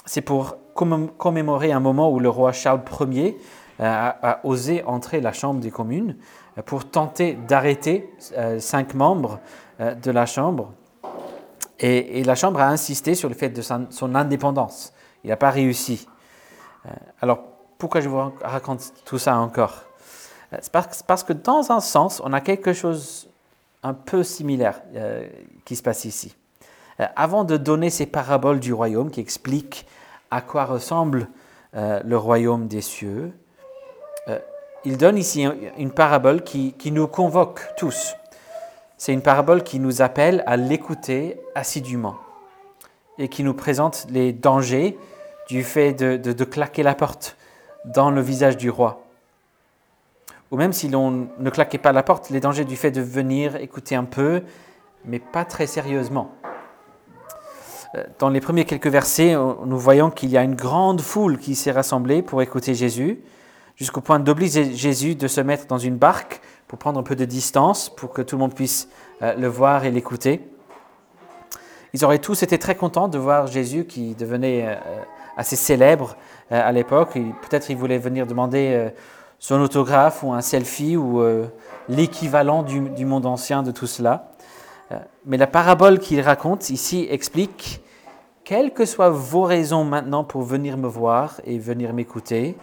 c'est 0.05 0.22
pour 0.22 0.58
commémorer 0.74 1.72
un 1.72 1.79
moment 1.79 2.12
où 2.12 2.20
le 2.20 2.29
roi 2.29 2.51
Charles 2.51 2.82
Ier 3.12 3.38
euh, 3.79 3.84
a, 3.84 4.39
osé 4.43 4.84
entrer 4.86 5.22
la 5.22 5.34
Chambre 5.34 5.60
des 5.60 5.72
communes 5.72 6.17
euh, 6.58 6.62
pour 6.62 6.86
tenter 6.86 7.38
d'arrêter 7.48 8.10
cinq 8.60 8.93
membres 8.93 9.39
de 9.79 10.12
la 10.12 10.25
Chambre. 10.25 10.72
Et, 11.79 12.24
la 12.24 12.36
Chambre 12.36 12.60
a 12.60 12.67
insisté 12.67 13.15
sur 13.15 13.27
le 13.27 13.36
fait 13.36 13.50
de 13.50 13.62
son, 13.62 14.15
indépendance. 14.15 14.93
Il 15.24 15.29
n'a 15.29 15.38
pas 15.38 15.50
réussi. 15.50 16.08
Alors, 17.21 17.43
pourquoi 17.77 18.01
je 18.01 18.09
vous 18.09 18.31
raconte 18.41 18.93
tout 19.05 19.17
ça 19.17 19.37
encore? 19.37 19.83
C'est 20.61 20.71
parce 20.71 21.23
que 21.23 21.33
dans 21.33 21.71
un 21.71 21.79
sens, 21.79 22.21
on 22.23 22.33
a 22.33 22.41
quelque 22.41 22.73
chose 22.73 23.27
un 23.83 23.93
peu 23.93 24.23
similaire 24.23 24.81
euh, 24.95 25.27
qui 25.65 25.75
se 25.75 25.83
passe 25.83 26.05
ici. 26.05 26.35
Euh, 26.99 27.05
avant 27.15 27.43
de 27.43 27.57
donner 27.57 27.89
ces 27.89 28.05
paraboles 28.05 28.59
du 28.59 28.73
royaume 28.73 29.11
qui 29.11 29.19
expliquent 29.19 29.85
à 30.31 30.41
quoi 30.41 30.65
ressemble 30.65 31.27
euh, 31.75 32.01
le 32.03 32.17
royaume 32.17 32.67
des 32.67 32.81
cieux, 32.81 33.33
il 34.85 34.97
donne 34.97 35.17
ici 35.17 35.45
une 35.77 35.91
parabole 35.91 36.43
qui 36.43 36.91
nous 36.91 37.07
convoque 37.07 37.61
tous. 37.77 38.15
C'est 38.97 39.13
une 39.13 39.21
parabole 39.21 39.63
qui 39.63 39.79
nous 39.79 40.01
appelle 40.01 40.43
à 40.45 40.57
l'écouter 40.57 41.41
assidûment 41.55 42.15
et 43.17 43.29
qui 43.29 43.43
nous 43.43 43.53
présente 43.53 44.05
les 44.09 44.33
dangers 44.33 44.97
du 45.53 45.63
fait 45.63 45.93
de, 45.93 46.17
de 46.17 46.43
claquer 46.43 46.81
la 46.83 46.95
porte 46.95 47.38
dans 47.86 48.10
le 48.10 48.22
visage 48.22 48.57
du 48.57 48.69
roi 48.69 49.03
ou 50.53 50.55
même 50.55 50.72
si 50.72 50.88
l'on 50.88 51.27
ne 51.39 51.50
claquait 51.50 51.79
pas 51.79 51.91
la 51.91 52.03
porte, 52.03 52.29
les 52.29 52.39
dangers 52.39 52.63
du 52.63 52.75
fait 52.75 52.91
de 52.91 53.01
venir 53.01 53.55
écouter 53.55 53.95
un 53.95 54.03
peu, 54.03 54.43
mais 55.03 55.17
pas 55.17 55.45
très 55.45 55.65
sérieusement. 55.65 56.29
Euh, 57.95 58.03
dans 58.19 58.29
les 58.29 58.39
premiers 58.39 58.63
quelques 58.63 58.88
versets, 58.88 59.33
nous 59.33 59.79
voyons 59.79 60.12
qu'il 60.12 60.29
y 60.29 60.38
a 60.38 60.43
une 60.43 60.53
grande 60.53 61.01
foule 61.01 61.39
qui 61.39 61.55
s'est 61.55 61.72
rassemblée 61.72 62.22
pour 62.22 62.41
écouter 62.43 62.75
Jésus. 62.75 63.19
jusqu'au 63.75 64.01
point 64.01 64.19
d'obliger 64.19 64.75
Jésus 64.75 65.15
de 65.15 65.27
se 65.27 65.41
mettre 65.41 65.65
dans 65.65 65.79
une 65.79 65.98
barque 65.98 66.39
pour 66.67 66.77
prendre 66.77 67.00
un 67.00 67.03
peu 67.03 67.15
de 67.15 67.25
distance, 67.25 67.89
pour 67.89 68.13
que 68.13 68.22
tout 68.22 68.36
le 68.36 68.41
monde 68.41 68.53
puisse 68.53 68.89
euh, 69.24 69.33
le 69.33 69.48
voir 69.48 69.86
et 69.86 69.91
l'écouter. 69.91 70.48
Ils 71.93 72.05
auraient 72.05 72.19
tous 72.19 72.43
été 72.43 72.60
très 72.60 72.75
contents 72.75 73.07
de 73.07 73.17
voir 73.17 73.48
Jésus 73.48 73.86
qui 73.86 74.13
devenait 74.13 74.65
euh, 74.67 74.75
assez 75.37 75.55
célèbre 75.55 76.15
à 76.49 76.71
l'époque. 76.71 77.13
Peut-être 77.13 77.69
ils 77.69 77.77
voulaient 77.77 77.97
venir 77.97 78.27
demander 78.27 78.91
son 79.39 79.59
autographe 79.61 80.23
ou 80.23 80.33
un 80.33 80.41
selfie 80.41 80.97
ou 80.97 81.23
l'équivalent 81.89 82.63
du, 82.63 82.81
du, 82.89 83.05
monde 83.05 83.25
ancien 83.25 83.63
de 83.63 83.71
tout 83.71 83.87
cela. 83.87 84.31
Mais 85.25 85.37
la 85.37 85.47
parabole 85.47 85.99
qu'il 85.99 86.21
raconte 86.21 86.69
ici 86.69 87.07
explique 87.09 87.81
quelles 88.43 88.73
que 88.73 88.85
soient 88.85 89.09
vos 89.09 89.43
raisons 89.43 89.85
maintenant 89.85 90.23
pour 90.23 90.43
venir 90.43 90.77
me 90.77 90.87
voir 90.87 91.39
et 91.45 91.57
venir 91.57 91.93
m'écouter, 91.93 92.57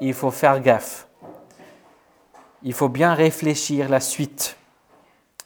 il 0.00 0.14
faut 0.14 0.30
faire 0.30 0.60
gaffe. 0.60 1.08
Il 2.62 2.72
faut 2.72 2.88
bien 2.88 3.14
réfléchir 3.14 3.88
la 3.88 4.00
suite 4.00 4.56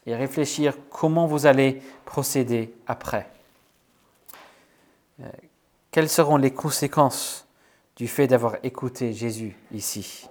et 0.07 0.15
réfléchir 0.15 0.75
comment 0.91 1.27
vous 1.27 1.47
allez 1.47 1.83
procéder 2.05 2.75
après. 2.87 3.27
Euh, 5.97 6.01
quelles 6.01 6.09
seront 6.09 6.37
les 6.37 6.51
conséquences 6.51 7.47
du 7.97 8.07
fait 8.07 8.27
d'avoir 8.27 8.57
écouté 8.63 9.13
Jésus 9.13 9.57
ici? 9.73 10.29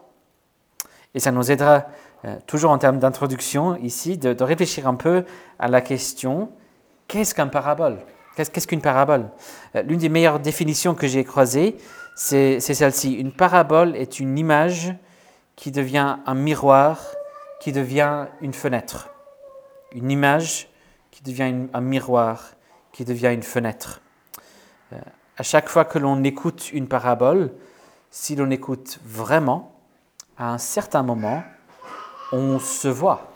Et 1.14 1.20
ça 1.20 1.32
nous 1.32 1.52
aidera, 1.52 1.86
euh, 2.26 2.38
toujours 2.46 2.72
en 2.72 2.78
termes 2.78 3.00
d'introduction 3.00 3.76
ici, 3.78 4.18
de, 4.18 4.44
réfléchir 4.44 4.88
un 4.88 4.96
peu 4.96 5.26
à 5.58 5.68
la 5.68 5.82
question, 5.82 6.52
qu'est-ce 7.08 7.34
qu'un 7.34 7.48
parabole? 7.48 7.98
Qu'est-ce 8.36 8.68
qu'une 8.68 8.82
parabole? 8.82 9.30
Euh, 9.76 9.82
L'une 9.84 10.00
des 10.00 10.10
meilleures 10.10 10.40
définitions 10.40 10.94
que 10.94 11.08
j'ai 11.08 11.24
croisées, 11.24 11.78
c'est 12.16 12.60
celle-ci. 12.60 13.14
Une 13.14 13.32
parabole 13.32 13.96
est 13.96 14.20
une 14.20 14.38
image 14.38 14.94
qui 15.56 15.72
devient 15.72 16.18
un 16.26 16.36
miroir, 16.36 17.02
qui 17.60 17.72
devient 17.72 18.28
une 18.42 18.54
fenêtre. 18.54 19.10
Une 19.94 20.12
image 20.12 20.70
qui 21.12 21.24
devient 21.24 21.68
un 21.74 21.82
miroir, 21.82 22.52
qui 22.94 23.04
devient 23.04 23.32
une 23.34 23.44
fenêtre. 23.44 24.02
À 25.38 25.44
chaque 25.44 25.68
fois 25.68 25.84
que 25.84 26.00
l'on 26.00 26.24
écoute 26.24 26.72
une 26.72 26.88
parabole, 26.88 27.51
si 28.10 28.36
l'on 28.36 28.50
écoute 28.51 29.00
vraiment, 29.04 29.74
à 30.38 30.54
un 30.54 30.58
certain 30.58 31.04
moment, 31.04 31.44
on 32.32 32.60
se 32.60 32.88
voit. 32.88 33.32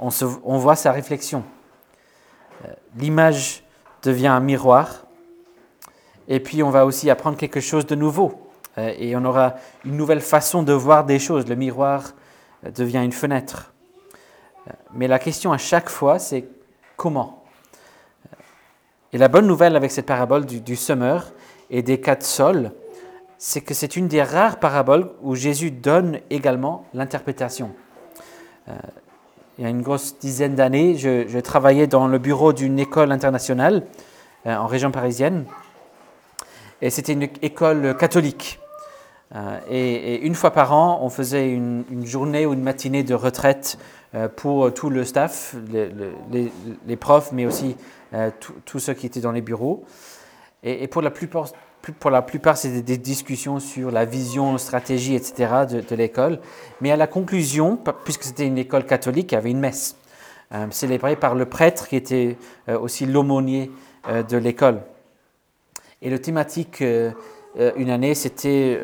On, 0.00 0.08
on 0.44 0.58
voit 0.58 0.76
sa 0.76 0.90
réflexion. 0.90 1.44
Euh, 2.64 2.72
l'image 2.96 3.62
devient 4.02 4.28
un 4.28 4.40
miroir. 4.40 5.06
Et 6.26 6.40
puis 6.40 6.62
on 6.62 6.70
va 6.70 6.84
aussi 6.84 7.10
apprendre 7.10 7.36
quelque 7.36 7.60
chose 7.60 7.86
de 7.86 7.94
nouveau. 7.94 8.50
Euh, 8.76 8.92
et 8.98 9.16
on 9.16 9.24
aura 9.24 9.54
une 9.84 9.96
nouvelle 9.96 10.20
façon 10.20 10.62
de 10.64 10.72
voir 10.72 11.04
des 11.04 11.20
choses. 11.20 11.46
Le 11.48 11.54
miroir 11.54 12.12
euh, 12.64 12.70
devient 12.70 13.04
une 13.04 13.12
fenêtre. 13.12 13.72
Mais 14.92 15.08
la 15.08 15.18
question 15.18 15.52
à 15.52 15.58
chaque 15.58 15.88
fois, 15.88 16.18
c'est 16.18 16.46
comment? 16.96 17.37
Et 19.12 19.18
la 19.18 19.28
bonne 19.28 19.46
nouvelle 19.46 19.76
avec 19.76 19.90
cette 19.90 20.06
parabole 20.06 20.44
du, 20.44 20.76
semeur 20.76 21.32
et 21.70 21.82
des 21.82 22.00
quatre 22.00 22.24
sols, 22.24 22.72
c'est 23.38 23.60
que 23.60 23.74
c'est 23.74 23.96
une 23.96 24.08
des 24.08 24.22
rares 24.22 24.58
paraboles 24.58 25.10
où 25.22 25.34
Jésus 25.34 25.70
donne 25.70 26.20
également 26.30 26.84
l'interprétation. 26.92 27.70
Il 29.58 29.64
y 29.64 29.66
a 29.66 29.70
une 29.70 29.82
grosse 29.82 30.18
dizaine 30.18 30.54
d'années, 30.54 30.96
je, 30.96 31.40
travaillais 31.40 31.88
dans 31.88 32.06
le 32.06 32.18
bureau 32.18 32.52
d'une 32.52 32.78
école 32.78 33.10
internationale 33.10 33.82
euh, 34.46 34.54
en 34.54 34.66
région 34.66 34.92
parisienne. 34.92 35.46
Et 36.80 36.90
c'était 36.90 37.14
une 37.14 37.28
école 37.42 37.96
catholique. 37.96 38.60
Euh, 39.34 39.60
et, 39.70 40.20
une 40.20 40.34
fois 40.34 40.52
par 40.52 40.72
an, 40.72 41.00
on 41.02 41.10
faisait 41.10 41.50
une, 41.50 41.84
journée 42.04 42.46
ou 42.46 42.52
une 42.52 42.62
matinée 42.62 43.02
de 43.02 43.14
retraite 43.14 43.78
euh, 44.14 44.28
pour 44.28 44.72
tout 44.72 44.90
le 44.90 45.04
staff, 45.04 45.54
les, 45.70 46.96
profs, 46.96 47.32
mais 47.32 47.46
aussi 47.46 47.76
tous 48.64 48.78
ceux 48.78 48.94
qui 48.94 49.06
étaient 49.06 49.20
dans 49.20 49.32
les 49.32 49.42
bureaux. 49.42 49.84
Et, 50.62 50.88
pour 50.88 51.02
la 51.02 51.10
plupart 51.10 51.48
pour 52.00 52.10
la 52.10 52.22
plupart, 52.22 52.56
c'était 52.56 52.82
des 52.82 52.98
discussions 52.98 53.60
sur 53.60 53.90
la 53.90 54.04
vision, 54.04 54.58
stratégie, 54.58 55.14
etc. 55.14 55.64
de, 55.70 55.94
l'école. 55.94 56.40
Mais 56.80 56.90
à 56.90 56.96
la 56.96 57.06
conclusion, 57.06 57.78
puisque 58.04 58.24
c'était 58.24 58.46
une 58.46 58.58
école 58.58 58.84
catholique, 58.84 59.32
il 59.32 59.36
y 59.36 59.38
avait 59.38 59.50
une 59.50 59.60
messe 59.60 59.96
euh, 60.54 60.66
célébrée 60.70 61.16
par 61.16 61.34
le 61.34 61.46
prêtre 61.46 61.88
qui 61.88 61.96
était 61.96 62.36
euh, 62.68 62.78
aussi 62.78 63.06
l'aumônier 63.06 63.70
euh, 64.08 64.22
de 64.22 64.36
l'école. 64.36 64.80
Et 66.00 66.10
le 66.10 66.18
thématique 66.20 66.82
une 67.76 67.90
année, 67.90 68.14
c'était 68.14 68.80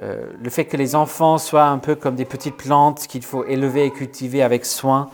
le 0.00 0.50
fait 0.50 0.64
que 0.66 0.76
les 0.76 0.94
enfants 0.94 1.38
soient 1.38 1.66
un 1.66 1.78
peu 1.78 1.94
comme 1.94 2.14
des 2.14 2.24
petites 2.24 2.56
plantes 2.56 3.06
qu'il 3.06 3.22
faut 3.22 3.44
élever 3.44 3.84
et 3.86 3.90
cultiver 3.90 4.42
avec 4.42 4.64
soin. 4.64 5.10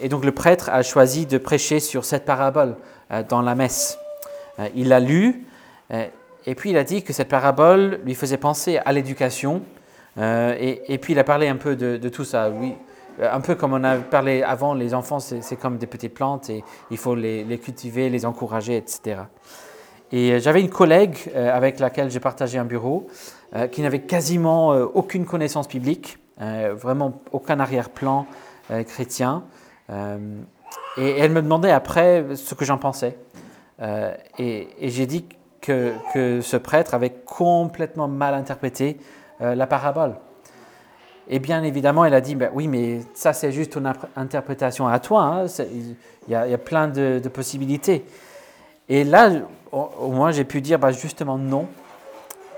et 0.00 0.08
donc 0.08 0.24
le 0.24 0.32
prêtre 0.32 0.68
a 0.70 0.82
choisi 0.82 1.26
de 1.26 1.38
prêcher 1.38 1.80
sur 1.80 2.04
cette 2.04 2.24
parabole 2.24 2.76
dans 3.28 3.42
la 3.42 3.54
messe. 3.54 3.98
il 4.74 4.88
l'a 4.88 5.00
lu 5.00 5.46
et 6.46 6.54
puis 6.54 6.70
il 6.70 6.76
a 6.78 6.84
dit 6.84 7.02
que 7.02 7.12
cette 7.12 7.28
parabole 7.28 8.00
lui 8.04 8.14
faisait 8.14 8.36
penser 8.36 8.78
à 8.78 8.92
l'éducation. 8.92 9.62
Euh, 10.18 10.54
et, 10.58 10.96
puis 10.98 11.12
il 11.12 11.18
a 11.18 11.24
parlé 11.24 11.48
un 11.48 11.56
peu 11.56 11.74
de, 11.74 12.08
tout 12.08 12.24
ça. 12.24 12.50
Oui, 12.50 12.74
un 13.20 13.40
peu 13.40 13.56
comme 13.56 13.72
on 13.72 13.82
a 13.82 13.96
parlé 13.96 14.42
avant, 14.42 14.72
les 14.72 14.94
enfants, 14.94 15.18
c'est 15.18 15.56
comme 15.56 15.76
des 15.76 15.86
petites 15.86 16.14
plantes 16.14 16.48
et 16.48 16.62
il 16.90 16.98
faut 16.98 17.16
les, 17.16 17.60
cultiver, 17.62 18.08
les 18.08 18.24
encourager, 18.24 18.76
etc. 18.76 19.22
Et 20.12 20.32
euh, 20.32 20.38
j'avais 20.40 20.60
une 20.60 20.70
collègue 20.70 21.16
euh, 21.34 21.54
avec 21.54 21.78
laquelle 21.78 22.10
j'ai 22.10 22.20
partagé 22.20 22.58
un 22.58 22.64
bureau 22.64 23.06
qui 23.72 23.80
n'avait 23.80 24.00
quasiment 24.00 24.70
aucune 24.70 25.24
connaissance 25.24 25.66
biblique, 25.66 26.18
vraiment 26.38 27.22
aucun 27.32 27.58
arrière-plan 27.58 28.26
chrétien. 28.86 29.44
et 29.88 31.10
elle 31.10 31.30
me 31.30 31.40
demandait 31.40 31.70
après 31.70 32.24
ce 32.34 32.54
que 32.54 32.66
j'en 32.66 32.76
pensais. 32.76 33.16
et, 34.38 34.68
j'ai 34.82 35.06
dit 35.06 35.26
que, 35.60 36.40
ce 36.42 36.56
prêtre 36.56 36.94
avait 36.94 37.14
complètement 37.24 38.08
mal 38.08 38.34
interprété 38.34 38.98
euh, 39.40 39.54
la 39.54 39.66
parabole. 39.66 40.14
Et 41.28 41.40
bien 41.40 41.62
évidemment, 41.62 42.04
elle 42.04 42.14
a 42.14 42.20
dit, 42.20 42.36
ben 42.36 42.50
oui, 42.54 42.68
mais 42.68 43.00
ça 43.12 43.32
c'est 43.32 43.52
juste 43.52 43.72
ton 43.72 43.82
interprétation 44.16 44.86
à 44.86 44.98
toi, 44.98 45.22
hein. 45.22 45.46
il 46.28 46.32
y, 46.32 46.34
a 46.34 46.58
plein 46.58 46.88
de, 46.88 47.20
possibilités. 47.28 48.04
Et 48.88 49.04
là, 49.04 49.30
au, 49.72 50.08
moins, 50.08 50.30
j'ai 50.30 50.44
pu 50.44 50.60
dire, 50.60 50.78
ben 50.78 50.90
justement, 50.90 51.38
non. 51.38 51.66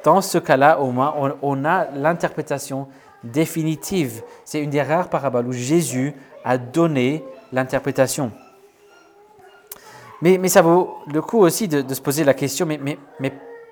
Dans 0.04 0.20
ce 0.20 0.38
cas-là, 0.38 0.80
au 0.80 0.90
moins, 0.90 1.14
on 1.42 1.64
a 1.64 1.90
l'interprétation 1.92 2.88
définitive. 3.24 4.22
C'est 4.44 4.62
une 4.62 4.70
des 4.70 4.82
rares 4.82 5.08
paraboles 5.08 5.48
où 5.48 5.52
Jésus 5.52 6.14
a 6.44 6.58
donné 6.58 7.24
l'interprétation. 7.52 8.30
Mais, 10.20 10.48
ça 10.48 10.62
vaut 10.62 10.98
le 11.12 11.22
coup 11.22 11.38
aussi 11.38 11.68
de, 11.68 11.94
se 11.94 12.00
poser 12.00 12.24
la 12.24 12.34
question, 12.34 12.66
mais, 12.66 12.98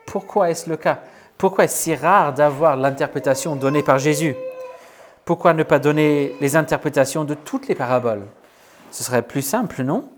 pourquoi 0.07 0.51
est-ce 0.51 0.69
le 0.71 0.77
cas? 0.77 1.01
Pourquoi 1.37 1.65
est-ce 1.65 1.77
si 1.77 1.95
rare 1.95 2.33
d'avoir 2.33 2.77
l'interprétation 2.77 3.57
donnée 3.57 3.83
par 3.83 3.99
Jésus? 3.99 4.35
Pourquoi 5.25 5.53
ne 5.53 5.65
pas 5.65 5.81
donner 5.81 6.35
les 6.41 6.57
interprétations 6.57 7.25
de 7.25 7.35
toutes 7.35 7.67
les 7.69 7.75
paraboles? 7.75 8.23
Ce 8.93 9.03
serait 9.03 9.23
plus 9.23 9.43
simple, 9.43 9.83
non? 9.83 10.09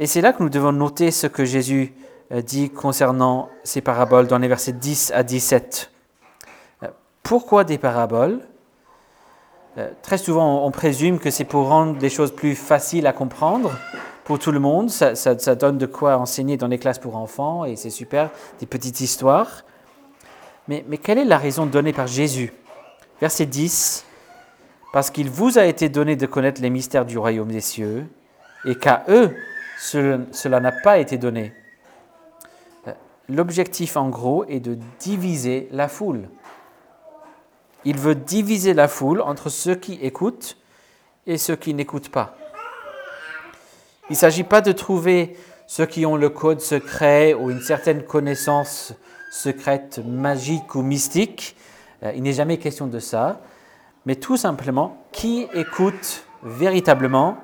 Et 0.00 0.06
c'est 0.06 0.22
là 0.22 0.32
que 0.32 0.42
nous 0.42 0.48
devons 0.48 0.72
noter 0.72 1.10
ce 1.10 1.26
que 1.26 1.44
Jésus 1.44 1.92
euh, 2.32 2.40
dit 2.40 2.70
concernant 2.70 3.50
ces 3.64 3.82
paraboles 3.82 4.26
dans 4.26 4.38
les 4.38 4.48
versets 4.48 4.72
10 4.72 5.12
à 5.14 5.22
17. 5.22 5.90
Euh, 6.82 6.88
pourquoi 7.22 7.64
des 7.64 7.76
paraboles? 7.76 8.40
Euh, 9.76 9.90
Très 10.00 10.16
souvent, 10.16 10.64
on 10.64 10.70
présume 10.70 11.18
que 11.18 11.30
c'est 11.30 11.44
pour 11.44 11.68
rendre 11.68 12.00
les 12.00 12.08
choses 12.08 12.34
plus 12.34 12.54
faciles 12.54 13.06
à 13.06 13.12
comprendre 13.12 13.72
pour 14.24 14.38
tout 14.38 14.52
le 14.52 14.58
monde. 14.58 14.88
Ça, 14.88 15.34
donne 15.54 15.76
de 15.76 15.84
quoi 15.84 16.16
enseigner 16.16 16.56
dans 16.56 16.68
les 16.68 16.78
classes 16.78 16.98
pour 16.98 17.16
enfants 17.16 17.66
et 17.66 17.76
c'est 17.76 17.90
super, 17.90 18.30
des 18.58 18.66
petites 18.66 19.02
histoires. 19.02 19.64
Mais, 20.66 20.82
mais 20.88 20.96
quelle 20.96 21.18
est 21.18 21.26
la 21.26 21.36
raison 21.36 21.66
donnée 21.66 21.92
par 21.92 22.06
Jésus? 22.06 22.54
Verset 23.20 23.44
10. 23.44 24.06
Parce 24.94 25.10
qu'il 25.10 25.28
vous 25.28 25.58
a 25.58 25.66
été 25.66 25.90
donné 25.90 26.16
de 26.16 26.24
connaître 26.24 26.62
les 26.62 26.70
mystères 26.70 27.04
du 27.04 27.18
royaume 27.18 27.52
des 27.52 27.60
cieux 27.60 28.06
et 28.64 28.74
qu'à 28.74 29.04
eux, 29.08 29.36
cela 29.80 30.60
n'a 30.60 30.72
pas 30.72 30.98
été 30.98 31.16
donné. 31.16 31.54
Euh, 32.86 32.92
l'objectif, 33.28 33.96
en 33.96 34.10
gros, 34.10 34.44
est 34.44 34.60
de 34.60 34.78
diviser 34.98 35.68
la 35.72 35.88
foule. 35.88 36.28
Il 37.84 37.98
veut 37.98 38.14
diviser 38.14 38.74
la 38.74 38.88
foule 38.88 39.22
entre 39.22 39.48
ceux 39.48 39.74
qui 39.74 39.94
écoutent 39.94 40.58
et 41.26 41.38
ceux 41.38 41.56
qui 41.56 41.72
n'écoutent 41.72 42.10
pas. 42.10 42.36
Il 44.10 44.14
ne 44.14 44.18
s'agit 44.18 44.44
pas 44.44 44.60
de 44.60 44.72
trouver 44.72 45.36
ceux 45.66 45.86
qui 45.86 46.04
ont 46.04 46.16
le 46.16 46.28
code 46.28 46.60
secret 46.60 47.32
ou 47.32 47.50
une 47.50 47.62
certaine 47.62 48.02
connaissance 48.02 48.92
secrète, 49.32 50.00
magique 50.04 50.74
ou 50.74 50.82
mystique. 50.82 51.56
Euh, 52.02 52.12
il 52.14 52.22
n'est 52.22 52.32
jamais 52.34 52.58
question 52.58 52.86
de 52.86 52.98
ça. 52.98 53.40
Mais 54.04 54.16
tout 54.16 54.36
simplement, 54.36 55.02
qui 55.12 55.46
écoute 55.54 56.24
véritablement 56.42 57.38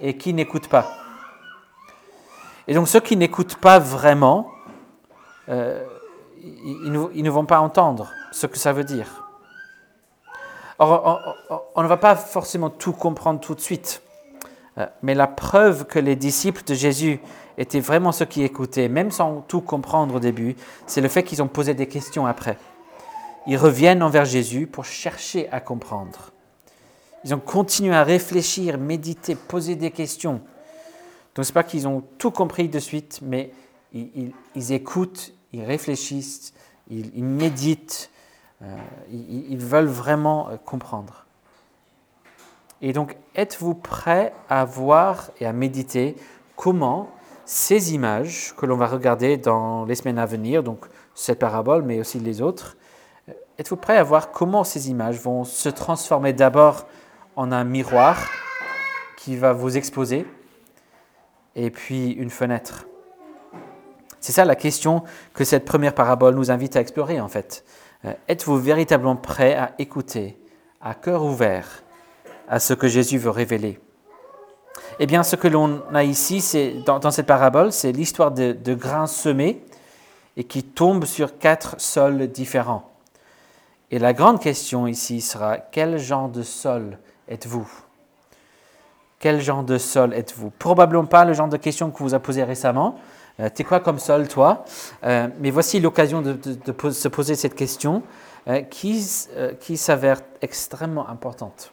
et 0.00 0.16
qui 0.16 0.32
n'écoute 0.32 0.68
pas. 0.68 1.07
Et 2.68 2.74
donc 2.74 2.86
ceux 2.86 3.00
qui 3.00 3.16
n'écoutent 3.16 3.56
pas 3.56 3.78
vraiment, 3.78 4.50
euh, 5.48 5.82
ils, 6.42 6.92
ne, 6.92 7.30
vont 7.30 7.46
pas 7.46 7.60
entendre 7.60 8.12
ce 8.30 8.46
que 8.46 8.58
ça 8.58 8.72
veut 8.72 8.84
dire. 8.84 9.26
Or, 10.78 11.34
on, 11.74 11.82
ne 11.82 11.88
va 11.88 11.96
pas 11.96 12.14
forcément 12.14 12.70
tout 12.70 12.92
comprendre 12.92 13.40
tout 13.40 13.54
de 13.54 13.60
suite. 13.60 14.02
Euh, 14.76 14.86
mais 15.02 15.14
la 15.14 15.26
preuve 15.26 15.86
que 15.86 15.98
les 15.98 16.14
disciples 16.14 16.62
de 16.64 16.74
Jésus 16.74 17.20
étaient 17.56 17.80
vraiment 17.80 18.12
ceux 18.12 18.26
qui 18.26 18.44
écoutaient, 18.44 18.88
même 18.88 19.10
sans 19.10 19.40
tout 19.48 19.62
comprendre 19.62 20.16
au 20.16 20.20
début, 20.20 20.54
c'est 20.86 21.00
le 21.00 21.08
fait 21.08 21.24
qu'ils 21.24 21.42
ont 21.42 21.48
posé 21.48 21.74
des 21.74 21.88
questions 21.88 22.26
après. 22.26 22.58
Ils 23.46 23.56
reviennent 23.56 24.02
envers 24.02 24.26
Jésus 24.26 24.66
pour 24.66 24.84
chercher 24.84 25.48
à 25.50 25.60
comprendre. 25.60 26.32
Ils 27.24 27.34
ont 27.34 27.40
continué 27.40 27.96
à 27.96 28.04
réfléchir, 28.04 28.78
méditer, 28.78 29.34
poser 29.34 29.74
des 29.74 29.90
questions. 29.90 30.42
Donc 31.38 31.44
ce 31.44 31.52
n'est 31.52 31.54
pas 31.54 31.62
qu'ils 31.62 31.86
ont 31.86 32.02
tout 32.18 32.32
compris 32.32 32.68
de 32.68 32.80
suite, 32.80 33.20
mais 33.22 33.52
ils, 33.92 34.72
écoutent, 34.72 35.32
ils 35.52 35.62
réfléchissent, 35.62 36.52
ils, 36.90 37.22
méditent, 37.22 38.10
euh, 38.60 38.76
ils, 39.08 39.56
veulent 39.56 39.86
vraiment 39.86 40.48
euh, 40.48 40.56
comprendre. 40.56 41.26
Et 42.82 42.92
donc, 42.92 43.16
êtes-vous 43.36 43.76
prêt 43.76 44.32
à 44.48 44.64
voir 44.64 45.30
et 45.38 45.46
à 45.46 45.52
méditer 45.52 46.16
comment 46.56 47.08
ces 47.44 47.94
images 47.94 48.52
que 48.56 48.66
l'on 48.66 48.76
va 48.76 48.88
regarder 48.88 49.36
dans 49.36 49.84
les 49.84 49.94
semaines 49.94 50.18
à 50.18 50.26
venir, 50.26 50.64
donc 50.64 50.86
cette 51.14 51.38
parabole, 51.38 51.84
mais 51.84 52.00
aussi 52.00 52.18
les 52.18 52.42
autres, 52.42 52.76
euh, 53.28 53.32
êtes-vous 53.58 53.76
prêt 53.76 53.96
à 53.96 54.02
voir 54.02 54.32
comment 54.32 54.64
ces 54.64 54.90
images 54.90 55.20
vont 55.20 55.44
se 55.44 55.68
transformer 55.68 56.32
d'abord 56.32 56.88
en 57.36 57.52
un 57.52 57.62
miroir 57.62 58.28
qui 59.16 59.36
va 59.36 59.52
vous 59.52 59.76
exposer, 59.76 60.26
et 61.54 61.70
puis 61.70 62.12
une 62.12 62.30
fenêtre 62.30 62.86
C'est 64.20 64.32
ça 64.32 64.44
la 64.44 64.56
question 64.56 65.02
que 65.34 65.44
cette 65.44 65.64
première 65.64 65.94
parabole 65.94 66.34
nous 66.34 66.50
invite 66.50 66.76
à 66.76 66.80
explorer 66.80 67.20
en 67.20 67.28
fait. 67.28 67.64
Euh, 68.04 68.12
êtes-vous 68.28 68.58
véritablement 68.58 69.16
prêt 69.16 69.54
à 69.54 69.72
écouter, 69.78 70.38
à 70.80 70.94
cœur 70.94 71.24
ouvert, 71.24 71.82
à 72.48 72.60
ce 72.60 72.74
que 72.74 72.88
Jésus 72.88 73.18
veut 73.18 73.30
révéler? 73.30 73.80
Eh 75.00 75.06
bien, 75.06 75.22
ce 75.22 75.36
que 75.36 75.48
l'on 75.48 75.82
a 75.94 76.04
ici, 76.04 76.40
c'est 76.40 76.82
dans, 76.84 77.10
cette 77.10 77.26
parabole, 77.26 77.72
c'est 77.72 77.92
l'histoire 77.92 78.32
de, 78.32 78.74
grains 78.74 79.06
semés 79.06 79.64
et 80.36 80.44
qui 80.44 80.62
tombent 80.62 81.04
sur 81.04 81.38
quatre 81.38 81.80
sols 81.80 82.28
différents. 82.28 82.90
Et 83.90 83.98
la 83.98 84.12
grande 84.12 84.40
question 84.40 84.86
ici 84.86 85.20
sera 85.20 85.58
quel 85.58 85.98
genre 85.98 86.28
de 86.28 86.42
sol 86.42 86.98
êtes-vous? 87.28 87.68
Quel 89.18 89.40
genre 89.40 89.64
de 89.64 89.78
sol 89.78 90.14
êtes-vous? 90.14 90.50
Probablement 90.50 91.06
pas 91.06 91.24
le 91.24 91.32
genre 91.32 91.48
de 91.48 91.56
question 91.56 91.90
que 91.90 92.02
vous 92.02 92.14
a 92.14 92.20
posé 92.20 92.44
récemment. 92.44 92.98
Euh, 93.40 93.48
T'es 93.52 93.64
quoi 93.64 93.80
comme 93.80 93.98
sol, 93.98 94.28
toi? 94.28 94.64
Euh, 95.04 95.28
Mais 95.40 95.50
voici 95.50 95.80
l'occasion 95.80 96.22
de, 96.22 96.38
se 96.92 97.08
poser 97.08 97.34
cette 97.34 97.56
question 97.56 98.02
euh, 98.48 98.62
qui, 98.62 99.04
qui 99.60 99.76
s'avère 99.76 100.20
extrêmement 100.40 101.08
importante. 101.08 101.72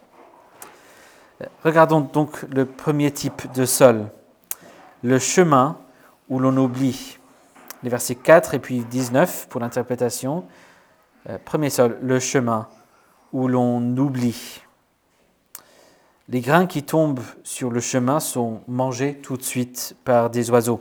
Regardons 1.64 2.00
donc 2.00 2.42
le 2.50 2.64
premier 2.64 3.10
type 3.12 3.52
de 3.52 3.64
sol, 3.64 4.06
le 5.02 5.18
chemin 5.18 5.76
où 6.28 6.38
l'on 6.38 6.56
oublie. 6.56 7.18
Les 7.82 7.90
versets 7.90 8.14
4 8.14 8.54
et 8.54 8.58
puis 8.58 8.80
19 8.80 9.46
pour 9.48 9.60
l'interprétation. 9.60 10.44
Premier 11.44 11.68
sol, 11.68 11.98
le 12.00 12.18
chemin 12.20 12.68
où 13.32 13.48
l'on 13.48 13.96
oublie. 13.98 14.62
Les 16.28 16.40
grains 16.40 16.66
qui 16.66 16.82
tombent 16.82 17.22
sur 17.44 17.70
le 17.70 17.80
chemin 17.80 18.18
sont 18.18 18.60
mangés 18.66 19.14
tout 19.14 19.36
de 19.36 19.42
suite 19.42 19.96
par 20.04 20.28
des 20.28 20.50
oiseaux. 20.50 20.80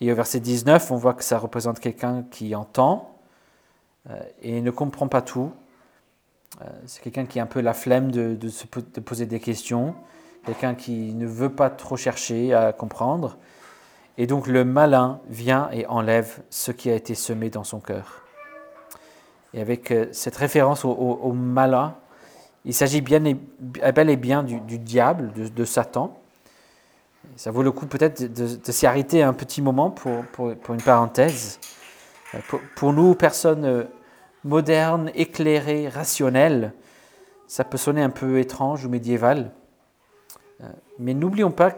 Et 0.00 0.10
au 0.12 0.14
verset 0.14 0.40
19, 0.40 0.90
on 0.90 0.96
voit 0.96 1.14
que 1.14 1.24
ça 1.24 1.38
représente 1.38 1.80
quelqu'un 1.80 2.24
qui 2.30 2.54
entend 2.54 3.18
euh, 4.10 4.20
et 4.42 4.60
ne 4.60 4.70
comprend 4.70 5.08
pas 5.08 5.22
tout, 5.22 5.52
euh, 6.62 6.64
c'est 6.86 7.02
quelqu'un 7.02 7.26
qui 7.26 7.38
a 7.38 7.42
un 7.42 7.46
peu 7.46 7.60
la 7.60 7.74
flemme 7.74 8.10
de, 8.10 8.48
se, 8.48 8.66
poser 8.66 9.26
des 9.26 9.40
questions, 9.40 9.94
quelqu'un 10.44 10.74
qui 10.74 11.12
ne 11.14 11.26
veut 11.26 11.50
pas 11.50 11.70
trop 11.70 11.96
chercher 11.96 12.54
à 12.54 12.72
comprendre. 12.72 13.36
Et 14.18 14.26
donc 14.26 14.46
le 14.46 14.64
malin 14.64 15.20
vient 15.28 15.68
et 15.72 15.86
enlève 15.86 16.42
ce 16.50 16.72
qui 16.72 16.90
a 16.90 16.94
été 16.94 17.14
semé 17.14 17.50
dans 17.50 17.64
son 17.64 17.80
cœur. 17.80 18.22
Et 19.54 19.60
avec 19.60 19.90
euh, 19.90 20.06
cette 20.12 20.36
référence 20.36 20.84
au, 20.84 21.32
malin, 21.32 21.94
il 22.66 22.74
s'agit 22.74 23.00
bien 23.00 23.24
et, 23.24 23.36
bel 23.92 24.10
et 24.10 24.16
bien 24.16 24.42
du, 24.42 24.78
diable, 24.78 25.32
de, 25.32 25.64
Satan. 25.64 26.18
Ça 27.36 27.50
vaut 27.50 27.62
le 27.62 27.72
coup 27.72 27.86
peut-être 27.86 28.22
de, 28.22 28.72
s'y 28.72 28.86
arrêter 28.86 29.22
un 29.22 29.32
petit 29.32 29.62
moment 29.62 29.90
pour, 29.90 30.50
une 30.70 30.82
parenthèse. 30.82 31.58
Euh, 32.34 32.38
pour, 32.48 32.60
pour 32.74 32.92
nous, 32.92 33.14
personnes 33.14 33.86
moderne, 34.46 35.10
éclairé, 35.14 35.88
rationnel. 35.88 36.72
Ça 37.46 37.64
peut 37.64 37.76
sonner 37.76 38.02
un 38.02 38.10
peu 38.10 38.38
étrange 38.38 38.86
ou 38.86 38.88
médiéval. 38.88 39.52
Euh, 40.62 40.64
mais 40.98 41.12
n'oublions 41.12 41.50
pas 41.50 41.72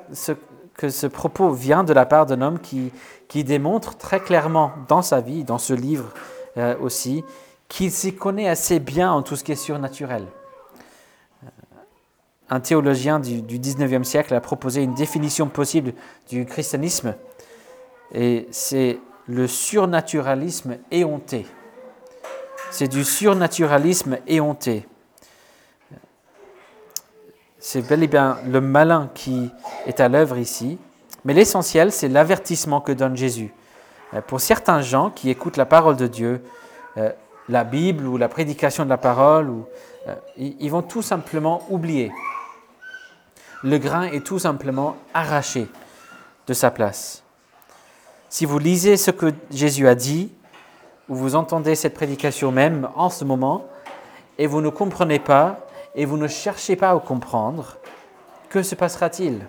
que 0.75 0.91
ce 0.91 1.07
propos 1.07 1.51
vient 1.51 1.83
de 1.83 1.93
la 1.93 2.07
part 2.07 2.27
d'un 2.27 2.41
homme 2.43 2.61
qui, 2.61 2.93
qui 3.27 3.43
démontre 3.43 3.97
très 3.97 4.21
clairement 4.21 4.73
dans 4.87 5.03
sa 5.03 5.21
vie, 5.21 5.43
dans 5.45 5.59
ce 5.59 5.73
livre 5.73 6.11
euh, 6.57 6.77
aussi, 6.81 7.25
qu'il 7.69 7.91
s'y 7.91 8.15
connaît 8.15 8.49
assez 8.49 8.79
bien 8.79 9.11
en 9.11 9.23
tout 9.23 9.35
ce 9.35 9.45
qui 9.45 9.53
est 9.53 9.57
surnaturel. 9.57 10.27
Un 12.51 12.61
théologien 12.61 13.21
du, 13.21 13.43
du 13.43 13.59
19e 13.59 14.05
siècle 14.05 14.35
a 14.35 14.41
proposé 14.41 14.83
une 14.83 14.95
définition 14.95 15.49
possible 15.49 15.93
du 16.31 16.47
christianisme, 16.47 17.15
et 18.13 18.49
c'est 18.51 18.99
le 19.27 19.47
surnaturalisme 19.47 20.79
éhonté. 20.91 21.47
C'est 22.71 22.89
du 22.89 23.05
surnaturalisme 23.05 24.19
éhonté. 24.27 24.87
C'est 27.59 27.87
bel 27.87 28.03
et 28.03 28.07
bien 28.07 28.39
le 28.47 28.61
malin 28.61 29.11
qui 29.15 29.51
est 29.87 30.01
à 30.01 30.09
l'œuvre 30.09 30.39
ici. 30.39 30.79
Mais 31.25 31.35
l'essentiel, 31.35 31.93
c'est 31.93 32.09
l'avertissement 32.09 32.81
que 32.81 32.93
donne 32.93 33.17
Jésus. 33.17 33.53
Euh, 34.15 34.21
pour 34.21 34.41
certains 34.41 34.81
gens 34.81 35.11
qui 35.11 35.29
écoutent 35.29 35.57
la 35.57 35.67
parole 35.67 35.97
de 35.97 36.07
Dieu, 36.07 36.43
euh, 36.97 37.11
la 37.49 37.65
Bible 37.65 38.07
ou 38.07 38.17
la 38.17 38.29
prédication 38.29 38.85
de 38.85 38.89
la 38.89 38.97
parole, 38.97 39.53
euh, 40.07 40.15
ils 40.37 40.71
vont 40.71 40.83
tout 40.83 41.03
simplement 41.03 41.63
oublier. 41.69 42.13
Le 43.65 43.79
grain 43.79 44.05
est 44.05 44.25
tout 44.25 44.39
simplement 44.39 44.97
arraché 45.15 45.69
de 46.47 46.55
sa 46.55 46.71
place. 46.71 47.25
Si 48.29 48.45
vous 48.45 48.59
lisez 48.59 48.97
ce 48.97 49.11
que 49.11 49.33
Jésus 49.51 49.89
a 49.89 49.95
dit, 49.95 50.31
où 51.09 51.15
vous 51.17 51.35
entendez 51.35 51.75
cette 51.75 51.95
prédication 51.95 52.53
même 52.53 52.89
en 52.95 53.11
ce 53.11 53.25
moment, 53.25 53.67
et 54.39 54.47
vous 54.47 54.61
ne 54.61 54.69
comprenez 54.69 55.19
pas, 55.19 55.67
et 55.95 56.05
vous 56.05 56.17
ne 56.17 56.29
cherchez 56.29 56.77
pas 56.77 56.91
à 56.91 56.99
comprendre, 57.01 57.79
que 58.49 58.63
se 58.63 58.75
passera-t-il? 58.75 59.47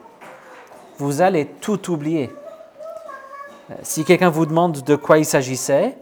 Vous 0.98 1.22
allez 1.22 1.46
tout 1.46 1.92
oublier. 1.92 2.32
Si 3.84 4.04
quelqu'un 4.04 4.30
vous 4.30 4.46
demande 4.46 4.82
de 4.82 4.96
quoi 4.96 5.20
il 5.20 5.26
s'agissait, 5.26 5.96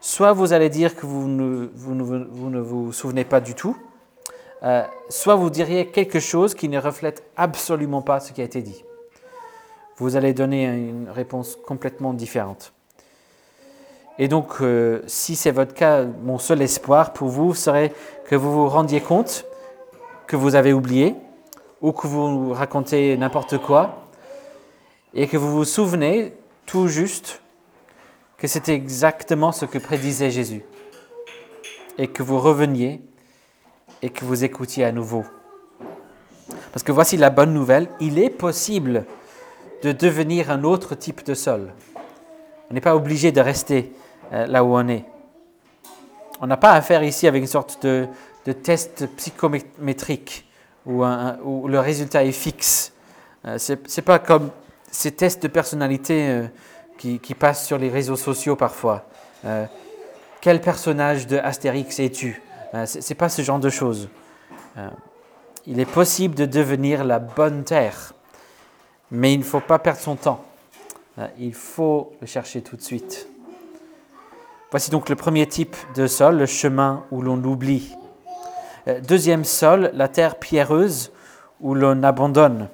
soit 0.00 0.32
vous 0.32 0.52
allez 0.52 0.68
dire 0.68 0.96
que 0.96 1.06
vous 1.06 1.28
ne 1.28 2.60
vous, 2.60 2.92
souvenez 2.92 3.24
pas 3.24 3.40
du 3.40 3.54
tout, 3.54 3.76
euh, 4.62 4.84
soit 5.08 5.34
vous 5.34 5.50
diriez 5.50 5.86
quelque 5.86 6.20
chose 6.20 6.54
qui 6.54 6.68
ne 6.68 6.78
reflète 6.78 7.24
absolument 7.36 8.02
pas 8.02 8.20
ce 8.20 8.32
qui 8.32 8.40
a 8.40 8.44
été 8.44 8.62
dit. 8.62 8.84
Vous 9.98 10.16
allez 10.16 10.34
donner 10.34 10.64
une 10.64 11.08
réponse 11.10 11.56
complètement 11.56 12.12
différente. 12.12 12.72
Et 14.18 14.28
donc, 14.28 14.60
euh, 14.60 15.02
si 15.06 15.36
c'est 15.36 15.50
votre 15.50 15.74
cas, 15.74 16.04
mon 16.22 16.38
seul 16.38 16.62
espoir 16.62 17.12
pour 17.12 17.28
vous 17.28 17.54
serait 17.54 17.92
que 18.28 18.34
vous 18.34 18.50
vous 18.52 18.68
rendiez 18.68 19.00
compte 19.00 19.44
que 20.26 20.36
vous 20.36 20.54
avez 20.54 20.72
oublié 20.72 21.14
ou 21.82 21.92
que 21.92 22.06
vous 22.06 22.52
racontez 22.52 23.16
n'importe 23.16 23.58
quoi 23.58 24.08
et 25.14 25.26
que 25.26 25.36
vous 25.36 25.52
vous 25.52 25.64
souvenez 25.64 26.32
tout 26.64 26.88
juste 26.88 27.42
que 28.38 28.46
c'était 28.46 28.74
exactement 28.74 29.52
ce 29.52 29.66
que 29.66 29.78
prédisait 29.78 30.30
Jésus 30.30 30.64
et 31.98 32.08
que 32.08 32.22
vous 32.22 32.38
reveniez 32.38 33.02
et 34.02 34.10
que 34.10 34.24
vous 34.24 34.44
écoutiez 34.44 34.84
à 34.84 34.92
nouveau. 34.92 35.24
Parce 36.72 36.82
que 36.82 36.92
voici 36.92 37.16
la 37.16 37.30
bonne 37.30 37.52
nouvelle, 37.52 37.88
il 38.00 38.18
est 38.18 38.30
possible 38.30 39.04
de 39.82 39.92
devenir 39.92 40.50
un 40.50 40.64
autre 40.64 40.94
type 40.94 41.24
de 41.24 41.34
sol. 41.34 41.72
On 42.70 42.74
n'est 42.74 42.80
pas 42.80 42.96
obligé 42.96 43.32
de 43.32 43.40
rester 43.40 43.92
euh, 44.32 44.46
là 44.46 44.64
où 44.64 44.76
on 44.76 44.88
est. 44.88 45.04
On 46.40 46.46
n'a 46.46 46.56
pas 46.56 46.72
affaire 46.72 47.02
ici 47.02 47.26
avec 47.26 47.40
une 47.40 47.48
sorte 47.48 47.82
de, 47.84 48.08
test 48.62 49.06
psychométrique 49.16 50.46
où, 50.84 51.02
le 51.02 51.78
résultat 51.78 52.24
est 52.24 52.32
fixe. 52.32 52.92
Euh, 53.46 53.58
Ce 53.58 53.72
n'est 53.72 54.04
pas 54.04 54.18
comme 54.18 54.50
ces 54.90 55.12
tests 55.12 55.42
de 55.42 55.48
personnalité 55.48 56.28
euh, 56.28 56.46
qui, 56.98 57.34
passent 57.34 57.66
sur 57.66 57.78
les 57.78 57.88
réseaux 57.88 58.16
sociaux 58.16 58.56
parfois. 58.56 59.04
quel 60.40 60.60
personnage 60.60 61.26
de 61.26 61.36
Astérix 61.38 62.00
es-tu? 62.00 62.42
Ce 62.84 62.98
n'est 63.08 63.16
pas 63.16 63.28
ce 63.28 63.42
genre 63.42 63.58
de 63.58 63.70
choses. 63.70 64.08
il 65.66 65.80
est 65.80 65.90
possible 65.90 66.34
de 66.34 66.44
devenir 66.44 67.04
la 67.04 67.18
bonne 67.18 67.64
terre, 67.64 68.12
mais 69.10 69.32
il 69.32 69.38
ne 69.38 69.44
faut 69.44 69.60
pas 69.60 69.78
perdre 69.78 70.00
son 70.00 70.16
temps. 70.16 70.44
il 71.38 71.54
faut 71.54 72.12
le 72.20 72.26
chercher 72.26 72.62
tout 72.62 72.76
de 72.76 72.82
suite. 72.82 73.28
Voici 74.70 74.90
donc 74.90 75.08
le 75.08 75.14
premier 75.16 75.46
type 75.46 75.76
de 75.94 76.06
sol, 76.06 76.38
le 76.38 76.46
chemin 76.46 77.04
où 77.12 77.22
l'on 77.22 77.42
oublie. 77.44 77.96
Euh, 78.88 79.00
deuxième 79.00 79.44
sol, 79.44 79.90
la 79.94 80.08
terre 80.08 80.38
pierreuse 80.38 81.12
où 81.60 81.74
l'on 81.74 82.02
abandonne. 82.02 82.68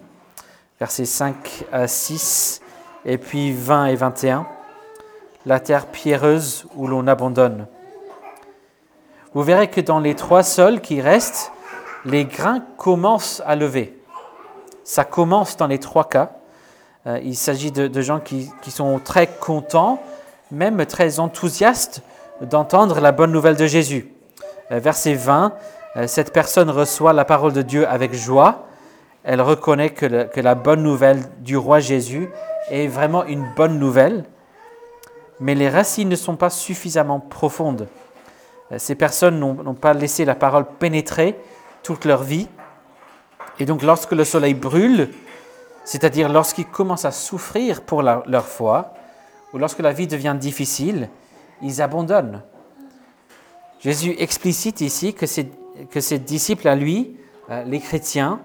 Versets 0.80 1.04
5 1.04 1.64
à 1.70 1.86
6 1.86 2.60
et 3.04 3.18
puis 3.18 3.52
20 3.52 3.86
et 3.86 3.96
21. 3.96 4.46
La 5.46 5.60
terre 5.60 5.86
pierreuse 5.86 6.66
où 6.76 6.86
l'on 6.86 7.06
abandonne. 7.06 7.66
Vous 9.34 9.42
verrez 9.42 9.68
que 9.68 9.80
dans 9.80 9.98
les 9.98 10.14
trois 10.14 10.42
sols 10.42 10.80
qui 10.82 11.00
restent, 11.00 11.52
les 12.04 12.26
grains 12.26 12.62
commencent 12.76 13.42
à 13.46 13.56
lever. 13.56 13.98
Ça 14.84 15.04
commence 15.04 15.56
dans 15.56 15.66
les 15.66 15.78
trois 15.78 16.08
cas. 16.08 16.32
Euh, 17.06 17.18
il 17.22 17.34
s'agit 17.34 17.72
de, 17.72 18.00
gens 18.02 18.20
qui, 18.20 18.50
sont 18.68 18.98
très 18.98 19.26
contents, 19.26 20.02
même 20.50 20.84
très 20.84 21.18
enthousiastes 21.18 22.02
d'entendre 22.42 23.00
la 23.00 23.10
bonne 23.10 23.32
nouvelle 23.32 23.56
de 23.56 23.66
Jésus. 23.66 24.12
Euh, 24.70 24.78
verset 24.80 25.14
20, 25.14 25.54
euh, 25.96 26.06
cette 26.06 26.32
personne 26.32 26.68
reçoit 26.68 27.14
la 27.14 27.24
parole 27.24 27.54
de 27.54 27.62
Dieu 27.62 27.88
avec 27.88 28.12
joie. 28.12 28.66
Elle 29.24 29.40
reconnaît 29.40 29.90
que, 29.90 30.24
que 30.24 30.40
la 30.40 30.54
bonne 30.54 30.82
nouvelle 30.82 31.22
du 31.38 31.56
roi 31.56 31.80
Jésus 31.80 32.28
est 32.70 32.86
vraiment 32.86 33.24
une 33.24 33.46
bonne 33.56 33.78
nouvelle, 33.78 34.24
mais 35.40 35.54
les 35.54 35.70
racines 35.70 36.08
ne 36.08 36.16
sont 36.16 36.36
pas 36.36 36.50
suffisamment 36.50 37.18
profondes. 37.18 37.88
Ces 38.78 38.94
personnes 38.94 39.38
n'ont 39.38 39.74
pas 39.74 39.94
laissé 39.94 40.24
la 40.24 40.34
parole 40.34 40.66
pénétrer 40.78 41.38
toute 41.82 42.04
leur 42.04 42.22
vie. 42.22 42.48
Et 43.58 43.66
donc 43.66 43.82
lorsque 43.82 44.12
le 44.12 44.24
soleil 44.24 44.54
brûle, 44.54 45.10
c'est-à-dire 45.84 46.28
lorsqu'ils 46.28 46.66
commencent 46.66 47.04
à 47.04 47.10
souffrir 47.10 47.82
pour 47.82 48.02
leur 48.02 48.46
foi, 48.46 48.94
ou 49.52 49.58
lorsque 49.58 49.80
la 49.80 49.92
vie 49.92 50.06
devient 50.06 50.36
difficile, 50.38 51.08
ils 51.60 51.82
abandonnent. 51.82 52.42
Jésus 53.80 54.14
explicite 54.18 54.80
ici 54.80 55.12
que 55.12 55.26
ses, 55.26 55.50
que 55.90 56.00
ses 56.00 56.18
disciples 56.18 56.68
à 56.68 56.74
lui, 56.74 57.16
euh, 57.50 57.64
les 57.64 57.80
chrétiens, 57.80 58.40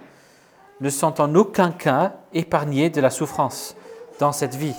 ne 0.82 0.90
sont 0.90 1.22
en 1.22 1.34
aucun 1.36 1.72
cas 1.72 2.13
épargnés 2.34 2.90
de 2.90 3.02
la 3.02 3.10
souffrance 3.10 3.76
dans 4.20 4.32
cette 4.32 4.56
vie. 4.56 4.76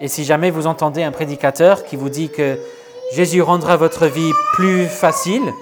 Et 0.00 0.08
si 0.08 0.24
jamais 0.24 0.50
vous 0.50 0.66
entendez 0.66 1.02
un 1.02 1.10
prédicateur 1.10 1.84
qui 1.84 1.96
vous 1.96 2.08
dit 2.08 2.30
que 2.30 2.58
Jésus 3.10 3.40
rendra 3.40 3.76
votre 3.76 4.06
vie 4.06 4.32
plus 4.52 4.86
facile, 4.86 5.54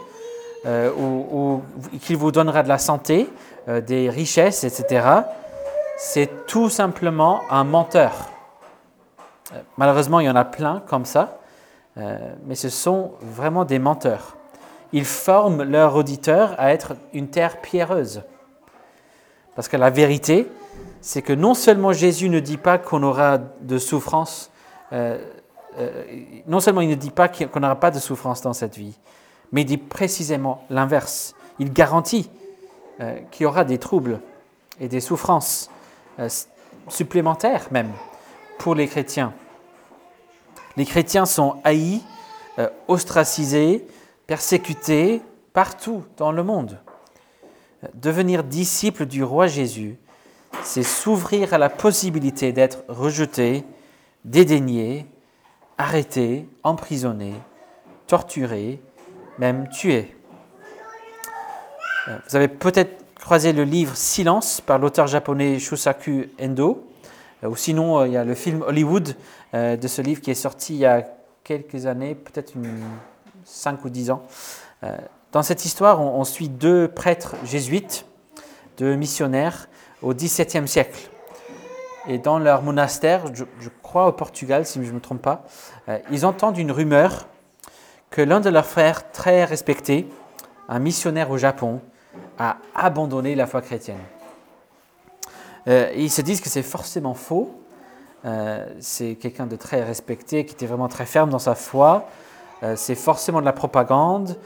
euh, 0.66 0.90
ou, 0.90 1.62
qu'il 2.00 2.16
vous 2.16 2.32
donnera 2.32 2.64
de 2.64 2.68
la 2.68 2.78
santé, 2.78 3.28
euh, 3.68 3.80
des 3.80 4.10
richesses, 4.10 4.64
etc., 4.64 5.06
c'est 5.96 6.46
tout 6.46 6.68
simplement 6.68 7.42
un 7.48 7.62
menteur. 7.62 8.12
Euh, 9.54 9.60
malheureusement, 9.76 10.18
il 10.18 10.26
y 10.26 10.30
en 10.30 10.36
a 10.36 10.44
plein 10.44 10.82
comme 10.86 11.04
ça, 11.04 11.38
mais 12.44 12.56
ce 12.56 12.68
sont 12.68 13.12
vraiment 13.22 13.64
des 13.64 13.78
menteurs. 13.78 14.36
Ils 14.92 15.06
forment 15.06 15.62
leur 15.62 15.96
auditeur 15.96 16.54
à 16.58 16.74
être 16.74 16.94
une 17.14 17.28
terre 17.28 17.62
pierreuse. 17.62 18.22
Parce 19.54 19.66
que 19.68 19.78
la 19.78 19.88
vérité, 19.88 20.46
c'est 21.00 21.22
que 21.22 21.32
non 21.32 21.54
seulement 21.54 21.94
Jésus 21.94 22.28
ne 22.28 22.38
dit 22.38 22.58
pas 22.58 22.76
qu'on 22.76 23.02
aura 23.02 23.38
de 23.38 23.78
souffrance, 23.78 24.50
non 26.46 26.60
seulement 26.60 26.80
il 26.80 26.88
ne 26.88 26.94
dit 26.94 27.10
pas 27.10 27.28
qu'on 27.28 27.60
n'aura 27.60 27.78
pas 27.78 27.90
de 27.90 27.98
souffrance 27.98 28.40
dans 28.40 28.52
cette 28.52 28.76
vie, 28.76 28.96
mais 29.52 29.62
il 29.62 29.66
dit 29.66 29.78
précisément 29.78 30.64
l'inverse. 30.70 31.34
Il 31.58 31.72
garantit 31.72 32.30
euh, 33.00 33.18
qu'il 33.30 33.44
y 33.44 33.46
aura 33.46 33.64
des 33.64 33.78
troubles 33.78 34.20
et 34.80 34.88
des 34.88 35.00
souffrances 35.00 35.70
euh, 36.18 36.28
supplémentaires 36.88 37.68
même 37.70 37.92
pour 38.58 38.74
les 38.74 38.88
chrétiens. 38.88 39.34
Les 40.76 40.84
chrétiens 40.84 41.26
sont 41.26 41.60
haïs, 41.64 42.02
euh, 42.58 42.68
ostracisés, 42.88 43.86
persécutés 44.26 45.20
partout 45.52 46.04
dans 46.16 46.32
le 46.32 46.42
monde. 46.42 46.78
Devenir 47.94 48.44
disciple 48.44 49.04
du 49.04 49.22
roi 49.22 49.46
Jésus, 49.46 49.98
c'est 50.62 50.82
s'ouvrir 50.82 51.52
à 51.52 51.58
la 51.58 51.68
possibilité 51.68 52.52
d'être 52.52 52.82
rejeté, 52.88 53.64
dédaigné, 54.24 55.06
arrêté, 55.78 56.48
emprisonné, 56.62 57.34
torturé, 58.06 58.80
même 59.38 59.68
tué. 59.68 60.14
Euh, 62.08 62.16
vous 62.28 62.36
avez 62.36 62.48
peut-être 62.48 63.04
croisé 63.16 63.52
le 63.52 63.64
livre 63.64 63.96
Silence 63.96 64.60
par 64.60 64.78
l'auteur 64.78 65.06
japonais 65.06 65.58
Shusaku 65.58 66.28
Endo, 66.40 66.86
euh, 67.42 67.48
ou 67.48 67.56
sinon 67.56 67.98
euh, 67.98 68.06
il 68.06 68.12
y 68.12 68.16
a 68.16 68.24
le 68.24 68.34
film 68.34 68.62
Hollywood 68.62 69.14
de 69.54 69.88
ce 69.88 70.02
livre 70.02 70.20
qui 70.20 70.30
est 70.30 70.34
sorti 70.34 70.74
il 70.74 70.80
y 70.80 70.86
a 70.86 71.02
quelques 71.42 71.86
années, 71.86 72.14
peut-être 72.14 72.52
5 73.44 73.82
ou 73.86 73.88
10 73.88 74.10
ans. 74.10 74.22
Dans 75.32 75.42
cette 75.42 75.64
histoire, 75.64 76.02
on, 76.02 76.24
suit 76.24 76.50
deux 76.50 76.88
prêtres 76.88 77.36
jésuites, 77.42 78.04
deux 78.76 78.96
missionnaires 78.96 79.70
au 80.02 80.12
XVIIe 80.12 80.68
siècle. 80.68 81.08
Et 82.08 82.18
dans 82.18 82.38
leur 82.38 82.62
monastère, 82.62 83.24
je, 83.34 83.68
crois 83.82 84.06
au 84.06 84.12
Portugal, 84.12 84.64
si 84.64 84.82
je 84.84 84.90
ne 84.90 84.94
me 84.96 85.00
trompe 85.00 85.22
pas, 85.22 85.44
ils 86.10 86.24
entendent 86.24 86.58
une 86.58 86.70
rumeur 86.70 87.26
que 88.10 88.22
l'un 88.22 88.40
de 88.40 88.48
leurs 88.48 88.66
frères 88.66 89.10
très 89.10 89.44
respectés, 89.44 90.08
un 90.68 90.78
missionnaire 90.78 91.30
au 91.30 91.38
Japon, 91.38 91.80
a 92.38 92.58
abandonné 92.74 93.34
la 93.34 93.46
foi 93.46 93.60
chrétienne. 93.60 94.00
Euh, 95.68 95.92
ils 95.96 96.10
se 96.10 96.22
disent 96.22 96.40
que 96.40 96.48
c'est 96.48 96.62
forcément 96.62 97.14
faux. 97.14 97.60
Euh, 98.24 98.66
c'est 98.80 99.16
quelqu'un 99.16 99.46
de 99.46 99.56
très 99.56 99.82
respecté, 99.82 100.44
qui 100.46 100.54
était 100.54 100.66
vraiment 100.66 100.88
très 100.88 101.06
ferme 101.06 101.30
dans 101.30 101.38
sa 101.38 101.54
foi. 101.54 102.08
Euh, 102.62 102.74
c'est 102.76 102.94
forcément 102.94 103.40
de 103.40 103.46
la 103.46 103.52
propagande. 103.52 104.36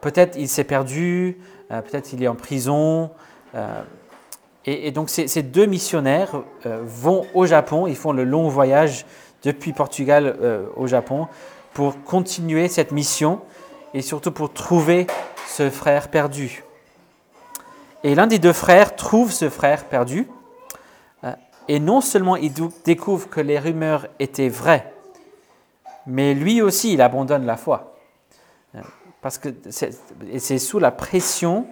peut-être 0.00 0.36
il 0.38 0.48
s'est 0.48 0.64
perdu, 0.64 1.38
peut-être 1.68 2.12
il 2.12 2.22
est 2.22 2.28
en 2.28 2.34
prison. 2.34 3.10
Et, 4.66 4.90
donc 4.90 5.08
ces, 5.08 5.42
deux 5.42 5.66
missionnaires 5.66 6.42
vont 6.64 7.26
au 7.34 7.46
Japon, 7.46 7.86
ils 7.86 7.96
font 7.96 8.12
le 8.12 8.24
long 8.24 8.48
voyage 8.48 9.06
depuis 9.42 9.72
Portugal 9.72 10.36
au 10.76 10.86
Japon 10.86 11.28
pour 11.72 12.02
continuer 12.04 12.68
cette 12.68 12.92
mission 12.92 13.40
et 13.94 14.02
surtout 14.02 14.32
pour 14.32 14.52
trouver 14.52 15.06
ce 15.46 15.70
frère 15.70 16.08
perdu. 16.08 16.62
Et 18.02 18.14
l'un 18.14 18.26
des 18.26 18.38
deux 18.38 18.52
frères 18.52 18.96
trouve 18.96 19.30
ce 19.30 19.50
frère 19.50 19.84
perdu, 19.84 20.26
euh, 21.24 21.32
et 21.68 21.80
non 21.80 22.00
seulement 22.00 22.36
il 22.36 22.52
découvre 22.84 23.28
que 23.28 23.40
les 23.40 23.58
rumeurs 23.58 24.06
étaient 24.18 24.48
vraies, 24.48 24.92
mais 26.06 26.34
lui 26.34 26.62
aussi 26.62 26.94
il 26.94 27.02
abandonne 27.02 27.44
la 27.44 27.56
foi. 27.56 27.96
Euh, 28.74 28.80
parce 29.20 29.36
que 29.36 29.48
c'est 29.70 30.58
sous 30.58 30.78
la 30.78 30.90
pression 30.90 31.66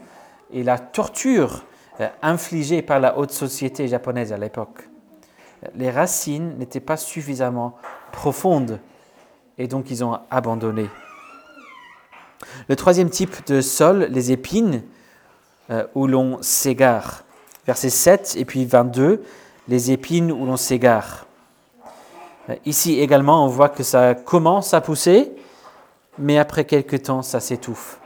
et 0.52 0.62
la 0.62 0.78
torture 0.78 1.54
euh, 1.54 1.77
infligée 2.22 2.82
par 2.82 3.00
la 3.00 3.18
haute 3.18 3.32
société 3.32 3.88
japonaise 3.88 4.32
à 4.32 4.36
l'époque. 4.36 4.88
Les 5.74 5.90
racines 5.90 6.56
n'étaient 6.58 6.80
pas 6.80 6.96
suffisamment 6.96 7.76
profondes 8.12 8.80
et 9.58 9.66
donc 9.66 9.90
ils 9.90 10.04
ont 10.04 10.18
abandonné. 10.30 10.88
Le 12.68 12.76
troisième 12.76 13.10
type 13.10 13.46
de 13.46 13.60
sol, 13.60 14.08
les 14.10 14.30
épines, 14.30 14.82
euh, 15.70 15.84
où 15.94 16.06
l'on 16.06 16.40
s'égare. 16.40 17.24
Verset 17.66 17.90
7 17.90 18.36
et 18.38 18.44
puis 18.44 18.64
22, 18.64 19.22
les 19.66 19.90
épines 19.90 20.32
où 20.32 20.46
l'on 20.46 20.56
s'égare. 20.56 21.26
Euh, 22.48 22.54
ici 22.64 23.00
également, 23.00 23.44
on 23.44 23.48
voit 23.48 23.68
que 23.68 23.82
ça 23.82 24.14
commence 24.14 24.72
à 24.72 24.80
pousser, 24.80 25.32
mais 26.16 26.38
après 26.38 26.64
quelques 26.64 27.02
temps, 27.02 27.22
ça 27.22 27.40
s'étouffe. 27.40 28.00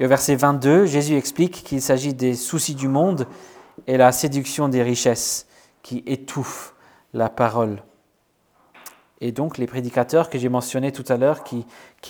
Et 0.00 0.06
au 0.06 0.08
verset 0.08 0.34
22, 0.34 0.86
Jésus 0.86 1.14
explique 1.14 1.62
qu'il 1.62 1.82
s'agit 1.82 2.14
des 2.14 2.34
soucis 2.34 2.74
du 2.74 2.88
monde 2.88 3.26
et 3.86 3.98
la 3.98 4.12
séduction 4.12 4.70
des 4.70 4.82
richesses 4.82 5.46
qui 5.82 6.02
étouffent 6.06 6.74
la 7.12 7.28
parole. 7.28 7.82
Et 9.20 9.30
donc 9.30 9.58
les 9.58 9.66
prédicateurs 9.66 10.30
que 10.30 10.38
j'ai 10.38 10.48
mentionnés 10.48 10.90
tout 10.90 11.04
à 11.08 11.18
l'heure 11.18 11.44
qui, 11.44 11.66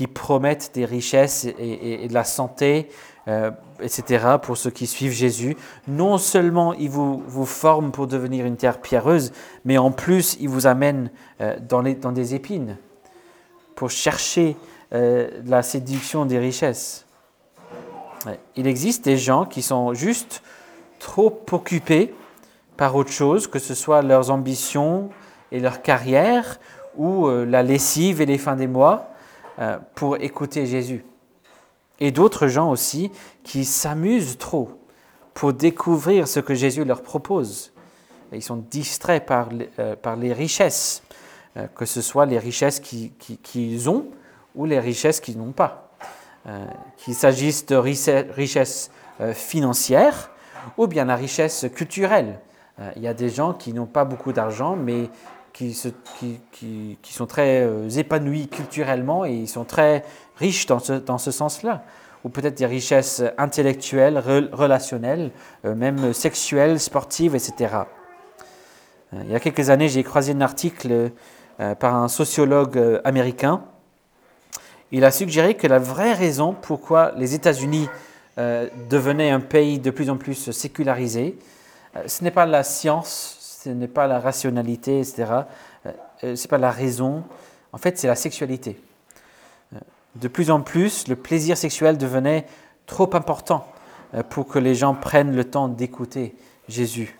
promettent 0.06 0.70
des 0.72 0.84
richesses 0.84 1.44
et, 1.58 2.06
de 2.06 2.14
la 2.14 2.22
santé, 2.22 2.88
euh, 3.26 3.50
etc., 3.80 4.36
pour 4.40 4.56
ceux 4.56 4.70
qui 4.70 4.86
suivent 4.86 5.10
Jésus, 5.10 5.56
non 5.88 6.16
seulement 6.16 6.72
ils 6.74 6.88
vous, 6.88 7.44
forment 7.44 7.90
pour 7.90 8.06
devenir 8.06 8.46
une 8.46 8.56
terre 8.56 8.80
pierreuse, 8.80 9.32
mais 9.64 9.78
en 9.78 9.90
plus 9.90 10.36
ils 10.38 10.48
vous 10.48 10.68
amènent 10.68 11.10
euh, 11.40 11.58
dans, 11.68 11.82
des 11.82 12.36
épines 12.36 12.76
pour 13.74 13.90
chercher 13.90 14.56
euh, 14.92 15.28
la 15.44 15.64
séduction 15.64 16.24
des 16.24 16.38
richesses. 16.38 17.06
Il 18.56 18.66
existe 18.66 19.04
des 19.04 19.16
gens 19.16 19.46
qui 19.46 19.62
sont 19.62 19.94
juste 19.94 20.42
trop 20.98 21.42
occupés 21.50 22.14
par 22.76 22.94
autre 22.96 23.12
chose, 23.12 23.46
que 23.46 23.58
ce 23.58 23.74
soit 23.74 24.02
leurs 24.02 24.30
ambitions 24.30 25.10
et 25.52 25.60
leur 25.60 25.82
carrière, 25.82 26.58
ou 26.96 27.26
euh, 27.26 27.44
la 27.44 27.62
lessive 27.62 28.20
et 28.20 28.26
les 28.26 28.38
fins 28.38 28.56
des 28.56 28.66
mois 28.66 29.10
euh, 29.58 29.78
pour 29.94 30.16
écouter 30.16 30.66
Jésus. 30.66 31.04
Et 31.98 32.10
d'autres 32.10 32.46
gens 32.46 32.70
aussi 32.70 33.10
qui 33.42 33.64
s'amusent 33.64 34.38
trop 34.38 34.70
pour 35.34 35.52
découvrir 35.52 36.26
ce 36.28 36.40
que 36.40 36.54
Jésus 36.54 36.84
leur 36.84 37.02
propose. 37.02 37.72
Ils 38.32 38.42
sont 38.42 38.64
distraits 38.70 39.26
par, 39.26 39.48
les, 39.50 39.68
euh, 39.78 40.34
richesses, 40.34 41.02
que 41.74 41.84
ce 41.84 42.00
soit 42.00 42.26
les 42.26 42.38
richesses 42.38 42.80
qu'ils 42.80 43.90
ont 43.90 44.06
ou 44.54 44.66
les 44.66 44.78
richesses 44.78 45.20
qu'ils 45.20 45.36
n'ont 45.36 45.52
pas. 45.52 45.89
Euh, 46.48 46.64
qu'il 46.96 47.14
s'agisse 47.14 47.66
de 47.66 47.76
richesses 47.76 48.90
euh, 49.20 49.34
financières 49.34 50.30
ou 50.78 50.86
bien 50.86 51.04
la 51.04 51.16
richesse 51.16 51.66
culturelle. 51.74 52.38
il 52.96 53.02
y 53.02 53.08
a 53.08 53.14
des 53.14 53.28
gens 53.28 53.52
qui 53.52 53.74
n'ont 53.74 53.86
pas 53.86 54.06
beaucoup 54.06 54.32
d'argent, 54.32 54.74
mais 54.74 55.10
qui, 55.52 55.74
sont 55.74 57.26
très 57.26 57.68
épanouis 57.98 58.48
culturellement 58.48 59.24
et 59.26 59.32
ils 59.32 59.48
sont 59.48 59.64
très 59.64 60.02
riches 60.36 60.66
dans 60.66 60.78
ce, 60.78 61.30
sens-là. 61.30 61.82
Ou 62.24 62.28
peut-être 62.28 62.56
des 62.56 62.66
richesses 62.66 63.22
intellectuelles, 63.36 64.18
relationnelles, 64.52 65.30
même 65.64 66.12
sexuelles, 66.12 66.78
sportives, 66.78 67.34
etc. 67.34 67.74
il 69.12 69.30
y 69.30 69.34
a 69.34 69.40
quelques 69.40 69.70
années, 69.70 69.88
j'ai 69.88 70.02
croisé 70.02 70.32
un 70.32 70.40
article 70.42 71.10
euh, 71.60 71.74
par 71.74 71.94
un 71.94 72.08
sociologue 72.08 72.78
euh, 72.78 73.00
américain. 73.04 73.62
Il 74.92 75.04
a 75.04 75.10
suggéré 75.10 75.54
que 75.54 75.66
la 75.66 75.78
vraie 75.78 76.14
raison 76.14 76.54
pourquoi 76.60 77.12
les 77.16 77.34
États-Unis 77.34 77.88
euh, 78.38 78.68
devenaient 78.88 79.30
un 79.30 79.40
pays 79.40 79.78
de 79.78 79.90
plus 79.90 80.10
en 80.10 80.16
plus 80.16 80.50
sécularisé, 80.50 81.38
ce 82.06 82.22
n'est 82.22 82.30
pas 82.30 82.46
la 82.46 82.62
science, 82.62 83.60
ce 83.64 83.70
n'est 83.70 83.88
pas 83.88 84.06
la 84.06 84.20
rationalité, 84.20 84.98
etc. 85.00 85.26
ce 86.20 86.26
n'est 86.26 86.48
pas 86.48 86.58
la 86.58 86.70
raison. 86.70 87.24
En 87.72 87.78
fait, 87.78 87.98
c'est 87.98 88.06
la 88.06 88.14
sexualité. 88.14 88.80
De 90.16 90.28
plus 90.28 90.50
en 90.50 90.60
plus, 90.60 91.08
le 91.08 91.16
plaisir 91.16 91.56
sexuel 91.56 91.98
devenait 91.98 92.46
trop 92.86 93.14
important 93.14 93.66
pour 94.28 94.46
que 94.46 94.58
les 94.58 94.74
gens 94.74 94.94
prennent 94.94 95.34
le 95.34 95.44
temps 95.44 95.68
d'écouter 95.68 96.34
Jésus. 96.68 97.18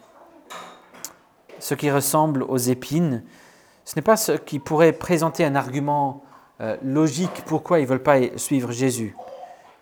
Ce 1.59 1.75
qui 1.75 1.91
ressemble 1.91 2.43
aux 2.43 2.57
épines, 2.57 3.23
ce 3.85 3.97
n'est 3.97 4.03
pas 4.03 4.17
ce 4.17 4.33
qui 4.33 4.59
pourrait 4.59 4.93
présenter 4.93 5.45
un 5.45 5.55
argument 5.55 6.25
euh, 6.61 6.77
logique 6.83 7.43
pourquoi 7.47 7.79
ils 7.79 7.83
ne 7.83 7.89
veulent 7.89 8.03
pas 8.03 8.19
suivre 8.37 8.71
Jésus. 8.71 9.17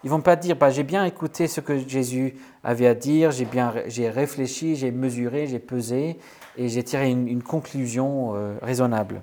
Ils 0.05 0.11
vont 0.11 0.21
pas 0.21 0.37
dire 0.37 0.57
bah, 0.57 0.71
j'ai 0.71 0.85
bien 0.85 1.05
écouté 1.05 1.49
ce 1.49 1.61
que 1.61 1.77
Jésus 1.77 2.37
avait 2.63 2.87
à 2.87 2.95
dire, 2.95 3.33
j'ai 3.33 3.45
bien 3.45 3.75
j'ai 3.87 4.09
réfléchi, 4.09 4.77
j'ai 4.77 4.93
mesuré, 4.93 5.49
j'ai 5.49 5.59
pesé 5.59 6.19
et 6.57 6.69
j'ai 6.69 6.85
tiré 6.85 7.11
une, 7.11 7.43
conclusion 7.43 8.35
euh, 8.35 8.55
raisonnable. 8.63 9.23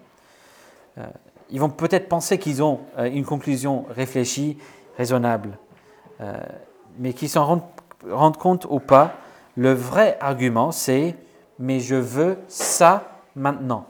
Euh, 0.97 1.05
ils 1.49 1.59
vont 1.59 1.69
peut-être 1.69 2.09
penser 2.09 2.39
qu'ils 2.39 2.61
ont 2.61 2.79
une 2.97 3.23
conclusion 3.23 3.85
réfléchie, 3.91 4.57
raisonnable, 4.97 5.59
mais 6.97 7.13
qu'ils 7.13 7.29
s'en 7.29 7.61
rendent 8.09 8.37
compte 8.37 8.65
ou 8.67 8.79
pas, 8.79 9.13
le 9.55 9.71
vrai 9.71 10.17
argument 10.19 10.71
c'est 10.71 11.15
mais 11.59 11.79
je 11.79 11.95
veux 11.95 12.39
ça 12.47 13.21
maintenant. 13.35 13.85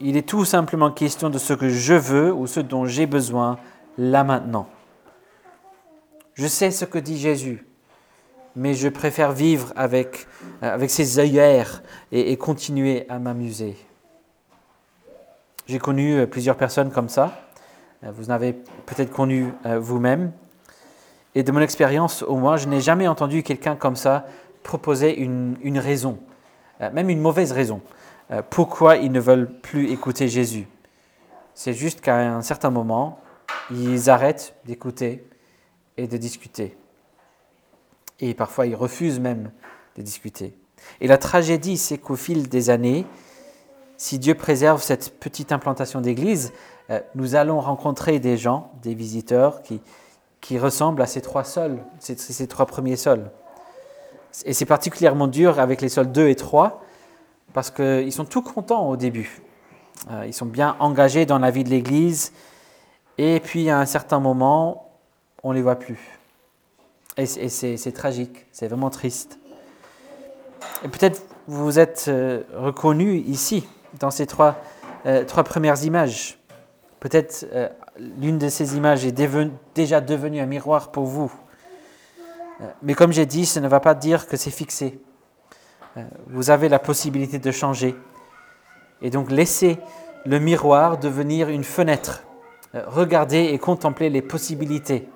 Il 0.00 0.16
est 0.16 0.28
tout 0.28 0.44
simplement 0.44 0.92
question 0.92 1.28
de 1.28 1.38
ce 1.38 1.52
que 1.52 1.68
je 1.68 1.94
veux 1.94 2.32
ou 2.32 2.46
ce 2.46 2.60
dont 2.60 2.84
j'ai 2.84 3.06
besoin 3.06 3.58
là 3.96 4.22
maintenant. 4.22 4.68
Je 6.34 6.46
sais 6.46 6.70
ce 6.70 6.84
que 6.84 7.00
dit 7.00 7.18
Jésus, 7.18 7.66
mais 8.54 8.74
je 8.74 8.88
préfère 8.88 9.32
vivre 9.32 9.72
avec, 9.74 10.28
euh, 10.62 10.72
avec 10.72 10.90
ses 10.90 11.18
œillères 11.18 11.82
et, 12.12 12.36
continuer 12.36 13.06
à 13.08 13.18
m'amuser. 13.18 13.76
J'ai 15.66 15.80
connu 15.80 16.14
euh, 16.14 16.26
plusieurs 16.26 16.56
personnes 16.56 16.92
comme 16.92 17.08
ça. 17.08 17.32
Euh, 18.04 18.12
vous 18.12 18.30
en 18.30 18.34
avez 18.34 18.52
peut-être 18.52 19.10
connu 19.10 19.52
vous-même. 19.64 20.30
Et 21.34 21.42
de 21.42 21.50
mon 21.50 21.60
expérience, 21.60 22.22
au 22.22 22.36
moins, 22.36 22.56
je 22.56 22.68
n'ai 22.68 22.80
jamais 22.80 23.08
entendu 23.08 23.42
quelqu'un 23.42 23.74
comme 23.74 23.96
ça 23.96 24.26
proposer 24.62 25.18
une, 25.18 25.56
une 25.62 25.78
raison, 25.78 26.18
même 26.80 27.10
une 27.10 27.20
mauvaise 27.20 27.52
raison. 27.52 27.80
Euh, 28.30 28.42
pourquoi 28.48 28.96
ils 28.96 29.12
ne 29.12 29.20
veulent 29.20 29.50
plus 29.60 29.90
écouter 29.90 30.28
Jésus? 30.28 30.66
C'est 31.54 31.72
juste 31.72 32.00
qu'à 32.00 32.16
un 32.16 32.42
certain 32.42 32.70
moment, 32.70 33.20
ils 33.70 34.10
arrêtent 34.10 34.54
d'écouter 34.64 35.26
et 35.96 36.06
de 36.06 36.16
discuter. 36.16 36.76
Et 38.20 38.34
parfois, 38.34 38.66
ils 38.66 38.76
refusent 38.76 39.20
même 39.20 39.50
de 39.96 40.02
discuter. 40.02 40.54
Et 41.00 41.06
la 41.06 41.18
tragédie, 41.18 41.76
c'est 41.76 41.98
qu'au 41.98 42.16
fil 42.16 42.48
des 42.48 42.70
années, 42.70 43.06
si 43.96 44.18
Dieu 44.18 44.34
préserve 44.34 44.82
cette 44.82 45.18
petite 45.18 45.50
implantation 45.50 46.00
d'église, 46.00 46.52
euh, 46.90 47.00
nous 47.14 47.34
allons 47.34 47.60
rencontrer 47.60 48.20
des 48.20 48.36
gens, 48.36 48.70
des 48.82 48.94
visiteurs 48.94 49.62
qui, 49.62 49.80
qui 50.40 50.58
ressemblent 50.58 51.02
à 51.02 51.06
ces 51.06 51.20
trois 51.20 51.44
sols, 51.44 51.78
ces, 51.98 52.16
ces 52.16 52.46
trois 52.46 52.66
premiers 52.66 52.96
sols. 52.96 53.30
Et 54.44 54.52
c'est 54.52 54.66
particulièrement 54.66 55.26
dur 55.26 55.58
avec 55.58 55.80
les 55.80 55.88
sols 55.88 56.12
2 56.12 56.28
et 56.28 56.36
3, 56.36 56.82
parce 57.52 57.70
qu'ils 57.70 58.12
sont 58.12 58.24
tout 58.24 58.42
contents 58.42 58.88
au 58.88 58.96
début. 58.96 59.42
Euh, 60.10 60.24
ils 60.26 60.34
sont 60.34 60.46
bien 60.46 60.76
engagés 60.78 61.26
dans 61.26 61.38
la 61.38 61.50
vie 61.50 61.64
de 61.64 61.70
l'Église, 61.70 62.32
et 63.16 63.40
puis 63.40 63.68
à 63.70 63.78
un 63.78 63.86
certain 63.86 64.20
moment, 64.20 64.90
on 65.42 65.50
ne 65.50 65.56
les 65.56 65.62
voit 65.62 65.76
plus. 65.76 66.18
Et 67.16 67.26
c'est 67.26 67.92
tragique, 67.92 68.46
c'est 68.52 68.68
vraiment 68.68 68.90
triste. 68.90 69.40
Et 70.84 70.88
peut-être 70.88 71.22
vous 71.48 71.80
êtes 71.80 72.04
euh, 72.08 72.44
reconnu 72.54 73.16
ici, 73.16 73.66
dans 73.98 74.12
ces 74.12 74.26
trois, 74.26 74.56
euh, 75.06 75.24
trois 75.24 75.42
premières 75.42 75.82
images. 75.84 76.38
Peut-être 77.00 77.46
l'une 78.20 78.38
de 78.38 78.48
ces 78.48 78.76
images 78.76 79.04
est 79.04 79.12
déjà 79.74 80.00
devenue 80.00 80.40
un 80.40 80.46
miroir 80.46 80.90
pour 80.90 81.04
vous. 81.04 81.32
mais 82.82 82.94
comme 82.94 83.12
j'ai 83.12 83.24
dit, 83.24 83.46
ça 83.46 83.60
ne 83.60 83.68
va 83.68 83.78
pas 83.78 83.94
dire 83.94 84.26
que 84.26 84.36
c'est 84.36 84.50
fixé. 84.50 85.00
Euh, 85.96 86.04
vous 86.28 86.50
avez 86.50 86.68
la 86.68 86.78
possibilité 86.78 87.38
de 87.38 87.50
changer. 87.50 87.96
Et 89.02 89.10
donc 89.10 89.30
laissez 89.30 89.78
le 90.26 90.38
miroir 90.38 90.98
devenir 90.98 91.48
une 91.48 91.64
fenêtre. 91.64 92.22
Euh, 92.74 92.82
regardez 92.86 93.44
et 93.44 93.58
contemplez 93.58 94.10
les 94.10 94.22
possibilités. 94.22 95.08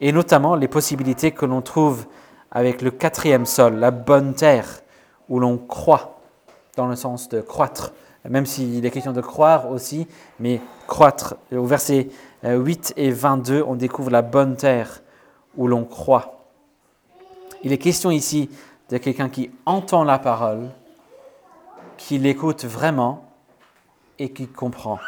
Et 0.00 0.12
notamment 0.12 0.54
les 0.54 0.68
possibilités 0.68 1.32
que 1.32 1.46
l'on 1.46 1.62
trouve 1.62 2.06
avec 2.50 2.82
le 2.82 2.90
quatrième 2.90 3.46
sol, 3.46 3.76
la 3.76 3.90
bonne 3.90 4.34
terre, 4.34 4.82
où 5.28 5.38
l'on 5.38 5.58
croit, 5.58 6.20
dans 6.76 6.86
le 6.86 6.96
sens 6.96 7.28
de 7.28 7.40
croître, 7.40 7.92
même 8.28 8.46
s'il 8.46 8.84
est 8.84 8.90
question 8.90 9.12
de 9.12 9.20
croire 9.20 9.70
aussi, 9.70 10.06
mais 10.38 10.60
croître. 10.86 11.36
Au 11.52 11.64
verset 11.64 12.08
8 12.42 12.94
et 12.96 13.10
22, 13.10 13.62
on 13.66 13.76
découvre 13.76 14.10
la 14.10 14.22
bonne 14.22 14.56
terre 14.56 15.02
où 15.56 15.66
l'on 15.66 15.84
croit. 15.84 16.46
Il 17.62 17.72
est 17.72 17.78
question 17.78 18.10
ici 18.10 18.50
de 18.90 18.98
quelqu'un 18.98 19.28
qui 19.28 19.50
entend 19.66 20.04
la 20.04 20.18
parole, 20.18 20.70
qui 21.96 22.18
l'écoute 22.18 22.64
vraiment 22.64 23.24
et 24.18 24.32
qui 24.32 24.48
comprend. 24.48 24.98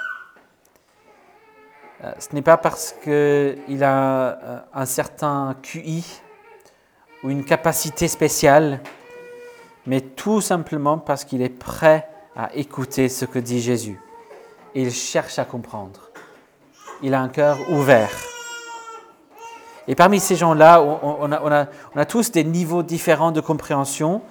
Euh, 2.05 2.12
ce 2.18 2.35
n'est 2.35 2.42
pas 2.42 2.57
parce 2.57 2.95
qu'il 3.03 3.85
a 3.85 4.27
euh, 4.42 4.59
un 4.73 4.87
certain 4.87 5.57
QI 5.62 6.05
ou 7.23 7.31
une 7.31 7.45
capacité 7.45 8.09
spéciale, 8.09 8.81
mais 9.87 10.01
tout 10.01 10.40
simplement 10.40 10.99
parce 10.99 11.25
qu'il 11.25 11.42
est 11.42 11.49
prêt 11.49 12.09
à 12.37 12.55
écouter 12.55 13.09
ce 13.09 13.25
que 13.25 13.38
dit 13.38 13.61
Jésus. 13.61 14.01
Il 14.75 14.90
cherche 14.90 15.38
à 15.38 15.45
comprendre. 15.45 16.11
Il 17.03 17.14
a 17.14 17.21
un 17.21 17.29
cœur 17.29 17.59
ouvert. 17.71 18.32
Et 19.88 19.95
parmi 19.95 20.21
ces 20.21 20.37
gens-là, 20.37 20.81
on, 20.83 21.33
a, 21.33 22.05
tous 22.05 22.31
des 22.31 22.45
niveaux 22.45 22.83
différents 22.83 23.33
de 23.33 23.40
compréhension 23.40 24.23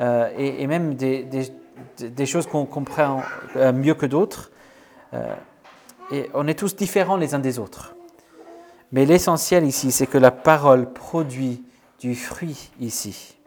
euh, 0.00 0.28
et, 0.36 0.66
même 0.66 0.94
des, 0.94 2.26
choses 2.26 2.46
qu'on 2.46 2.66
comprend 2.66 3.22
euh, 3.56 3.72
mieux 3.72 3.94
que 3.94 4.06
d'autres. 4.06 4.50
Euh, 5.14 5.34
et 6.12 6.28
on 6.34 6.46
est 6.46 6.58
tous 6.58 6.76
différents 6.76 7.16
les 7.16 7.34
uns 7.34 7.38
des 7.38 7.58
autres. 7.58 7.94
Mais 8.92 9.06
l'essentiel 9.06 9.64
ici, 9.64 9.92
c'est 9.92 10.06
que 10.06 10.18
la 10.18 10.30
parole 10.30 10.92
produit 10.92 11.62
du 12.00 12.14
fruit 12.14 12.70
ici. 12.80 13.38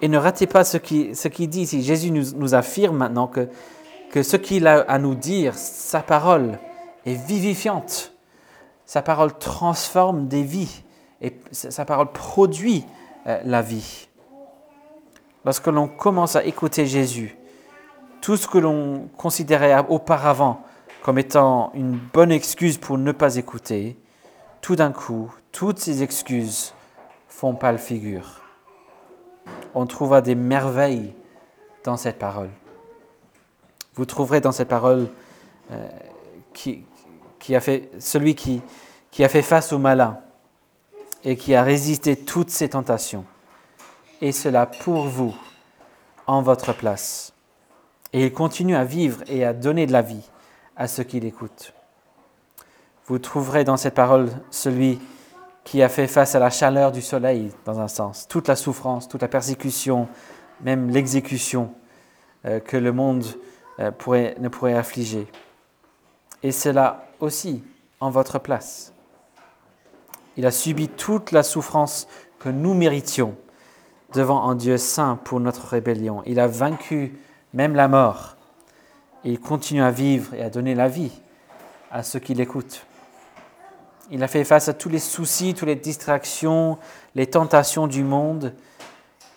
Et 0.00 0.08
ne 0.08 0.18
ratez 0.18 0.46
pas 0.46 0.64
ce 0.64 0.76
qu'il 0.76 1.16
ce 1.16 1.28
dit 1.28 1.62
ici. 1.62 1.82
Jésus 1.82 2.10
nous, 2.10 2.54
affirme 2.54 2.96
maintenant 2.96 3.26
que, 3.26 3.48
que 4.10 4.22
ce 4.22 4.36
qu'il 4.36 4.66
a 4.66 4.80
à 4.82 4.98
nous 4.98 5.14
dire, 5.14 5.54
sa 5.54 6.00
parole, 6.00 6.58
est 7.06 7.14
vivifiante 7.14 8.13
sa 8.86 9.02
parole 9.02 9.36
transforme 9.38 10.28
des 10.28 10.42
vies 10.42 10.82
et 11.20 11.34
sa 11.52 11.84
parole 11.84 12.12
produit 12.12 12.84
euh, 13.26 13.40
la 13.44 13.62
vie. 13.62 14.08
Lorsque 15.44 15.66
l'on 15.66 15.88
commence 15.88 16.36
à 16.36 16.44
écouter 16.44 16.86
Jésus, 16.86 17.36
tout 18.20 18.36
ce 18.36 18.46
que 18.46 18.58
l'on 18.58 19.08
considérait 19.16 19.74
auparavant 19.88 20.62
comme 21.02 21.18
étant 21.18 21.70
une 21.74 21.98
bonne 21.98 22.32
excuse 22.32 22.78
pour 22.78 22.96
ne 22.96 23.12
pas 23.12 23.36
écouter, 23.36 23.98
tout 24.62 24.76
d'un 24.76 24.92
coup, 24.92 25.30
toutes 25.52 25.78
ces 25.78 26.02
excuses 26.02 26.72
font 27.28 27.54
pâle 27.54 27.78
figure. 27.78 28.40
On 29.74 29.84
trouvera 29.84 30.22
des 30.22 30.34
merveilles 30.34 31.12
dans 31.84 31.98
cette 31.98 32.18
parole. 32.18 32.48
Vous 33.94 34.06
trouverez 34.06 34.40
dans 34.40 34.52
cette 34.52 34.68
parole 34.68 35.08
euh, 35.70 35.88
qui, 36.54 36.84
qui 37.44 37.54
a 37.54 37.60
fait, 37.60 37.90
celui 37.98 38.34
qui, 38.34 38.62
qui 39.10 39.22
a 39.22 39.28
fait 39.28 39.42
face 39.42 39.74
au 39.74 39.78
malin 39.78 40.18
et 41.24 41.36
qui 41.36 41.54
a 41.54 41.62
résisté 41.62 42.16
toutes 42.16 42.48
ses 42.48 42.70
tentations. 42.70 43.26
Et 44.22 44.32
cela 44.32 44.64
pour 44.64 45.02
vous, 45.08 45.34
en 46.26 46.40
votre 46.40 46.72
place. 46.72 47.34
Et 48.14 48.24
il 48.24 48.32
continue 48.32 48.74
à 48.74 48.84
vivre 48.84 49.22
et 49.26 49.44
à 49.44 49.52
donner 49.52 49.84
de 49.84 49.92
la 49.92 50.00
vie 50.00 50.26
à 50.74 50.88
ceux 50.88 51.02
qui 51.02 51.20
l'écoutent. 51.20 51.74
Vous 53.08 53.18
trouverez 53.18 53.64
dans 53.64 53.76
cette 53.76 53.94
parole 53.94 54.30
celui 54.50 54.98
qui 55.64 55.82
a 55.82 55.90
fait 55.90 56.06
face 56.06 56.34
à 56.34 56.38
la 56.38 56.48
chaleur 56.48 56.92
du 56.92 57.02
soleil, 57.02 57.50
dans 57.66 57.78
un 57.78 57.88
sens, 57.88 58.26
toute 58.26 58.48
la 58.48 58.56
souffrance, 58.56 59.06
toute 59.06 59.20
la 59.20 59.28
persécution, 59.28 60.08
même 60.62 60.88
l'exécution 60.88 61.74
euh, 62.46 62.58
que 62.60 62.78
le 62.78 62.92
monde 62.92 63.26
euh, 63.80 63.90
pourrait, 63.90 64.34
ne 64.40 64.48
pourrait 64.48 64.74
affliger. 64.74 65.26
Et 66.42 66.52
cela 66.52 67.04
aussi 67.20 67.62
en 68.00 68.10
votre 68.10 68.38
place. 68.38 68.92
Il 70.36 70.46
a 70.46 70.50
subi 70.50 70.88
toute 70.88 71.30
la 71.32 71.42
souffrance 71.42 72.08
que 72.38 72.48
nous 72.48 72.74
méritions 72.74 73.36
devant 74.12 74.48
un 74.48 74.54
Dieu 74.54 74.78
saint 74.78 75.16
pour 75.16 75.40
notre 75.40 75.66
rébellion. 75.66 76.22
Il 76.26 76.40
a 76.40 76.46
vaincu 76.46 77.18
même 77.52 77.74
la 77.74 77.88
mort. 77.88 78.36
Il 79.24 79.40
continue 79.40 79.82
à 79.82 79.90
vivre 79.90 80.34
et 80.34 80.42
à 80.42 80.50
donner 80.50 80.74
la 80.74 80.88
vie 80.88 81.12
à 81.90 82.02
ceux 82.02 82.18
qui 82.18 82.34
l'écoutent. 82.34 82.84
Il 84.10 84.22
a 84.22 84.28
fait 84.28 84.44
face 84.44 84.68
à 84.68 84.74
tous 84.74 84.88
les 84.88 84.98
soucis, 84.98 85.54
toutes 85.54 85.68
les 85.68 85.76
distractions, 85.76 86.78
les 87.14 87.26
tentations 87.26 87.86
du 87.86 88.04
monde, 88.04 88.52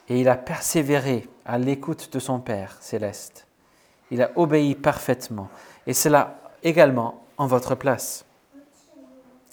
et 0.09 0.19
il 0.19 0.27
a 0.27 0.35
persévéré 0.35 1.27
à 1.45 1.57
l'écoute 1.57 2.11
de 2.11 2.19
son 2.19 2.39
Père 2.39 2.77
céleste. 2.81 3.47
Il 4.11 4.21
a 4.21 4.31
obéi 4.35 4.75
parfaitement, 4.75 5.47
et 5.85 5.93
cela 5.93 6.39
également 6.63 7.23
en 7.37 7.47
votre 7.47 7.75
place. 7.75 8.25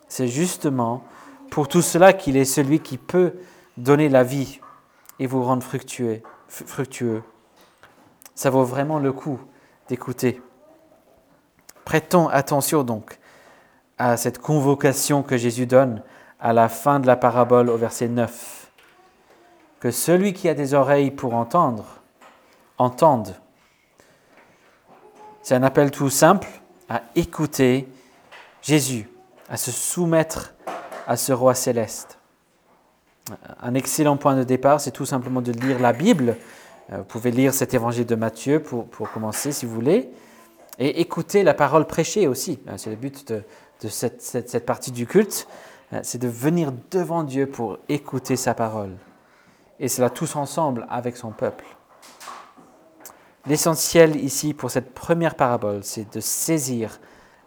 C'est 0.08 0.28
justement 0.28 1.04
pour 1.50 1.68
tout 1.68 1.82
cela 1.82 2.12
qu'il 2.12 2.36
est 2.36 2.44
celui 2.44 2.80
qui 2.80 2.98
peut 2.98 3.34
donner 3.76 4.08
la 4.08 4.22
vie 4.22 4.60
et 5.18 5.26
vous 5.26 5.42
rendre 5.42 5.62
fructueux. 5.62 7.22
Ça 8.34 8.50
vaut 8.50 8.64
vraiment 8.64 8.98
le 8.98 9.12
coup 9.12 9.38
d'écouter. 9.88 10.40
Prêtons 11.84 12.28
attention 12.28 12.82
donc 12.82 13.18
à 13.98 14.16
cette 14.16 14.38
convocation 14.38 15.22
que 15.22 15.36
Jésus 15.36 15.66
donne 15.66 16.02
à 16.40 16.52
la 16.52 16.68
fin 16.68 17.00
de 17.00 17.06
la 17.06 17.16
parabole 17.16 17.70
au 17.70 17.76
verset 17.76 18.08
9. 18.08 18.70
Que 19.80 19.90
celui 19.90 20.32
qui 20.32 20.48
a 20.48 20.54
des 20.54 20.74
oreilles 20.74 21.10
pour 21.10 21.34
entendre, 21.34 21.84
entende. 22.78 23.34
C'est 25.42 25.54
un 25.54 25.62
appel 25.62 25.90
tout 25.90 26.10
simple 26.10 26.48
à 26.88 27.02
écouter 27.14 27.88
Jésus, 28.62 29.08
à 29.48 29.56
se 29.56 29.70
soumettre 29.70 30.54
à 31.06 31.16
ce 31.16 31.32
roi 31.32 31.54
céleste. 31.54 32.18
Un 33.62 33.74
excellent 33.74 34.16
point 34.16 34.36
de 34.36 34.44
départ, 34.44 34.80
c'est 34.80 34.90
tout 34.90 35.06
simplement 35.06 35.40
de 35.40 35.52
lire 35.52 35.78
la 35.78 35.92
Bible. 35.92 36.36
Euh, 36.92 36.98
vous 36.98 37.04
pouvez 37.04 37.30
lire 37.30 37.54
cet 37.54 37.72
évangile 37.72 38.06
de 38.06 38.14
Matthieu 38.14 38.60
pour, 38.60 38.86
pour 38.86 39.10
commencer 39.10 39.52
si 39.52 39.64
vous 39.64 39.74
voulez, 39.74 40.10
et 40.78 41.00
écouter 41.00 41.42
la 41.42 41.54
parole 41.54 41.86
prêchée 41.86 42.26
aussi. 42.28 42.58
C'est 42.76 42.90
le 42.90 42.96
but 42.96 43.28
de, 43.28 43.42
de 43.82 43.88
cette, 43.88 44.20
cette, 44.22 44.66
partie 44.66 44.92
du 44.92 45.06
culte, 45.06 45.46
euh, 45.92 46.00
c'est 46.02 46.18
de 46.18 46.28
venir 46.28 46.72
devant 46.90 47.22
Dieu 47.22 47.46
pour 47.46 47.78
écouter 47.88 48.36
sa 48.36 48.54
parole. 48.54 48.92
Et 49.80 49.88
cela 49.88 50.10
tous 50.10 50.36
ensemble 50.36 50.86
avec 50.88 51.16
son 51.16 51.30
peuple. 51.30 51.64
L'essentiel 53.46 54.16
ici 54.16 54.54
pour 54.54 54.70
cette 54.70 54.94
première 54.94 55.34
parabole, 55.34 55.84
c'est 55.84 56.14
de 56.14 56.20
saisir 56.20 56.98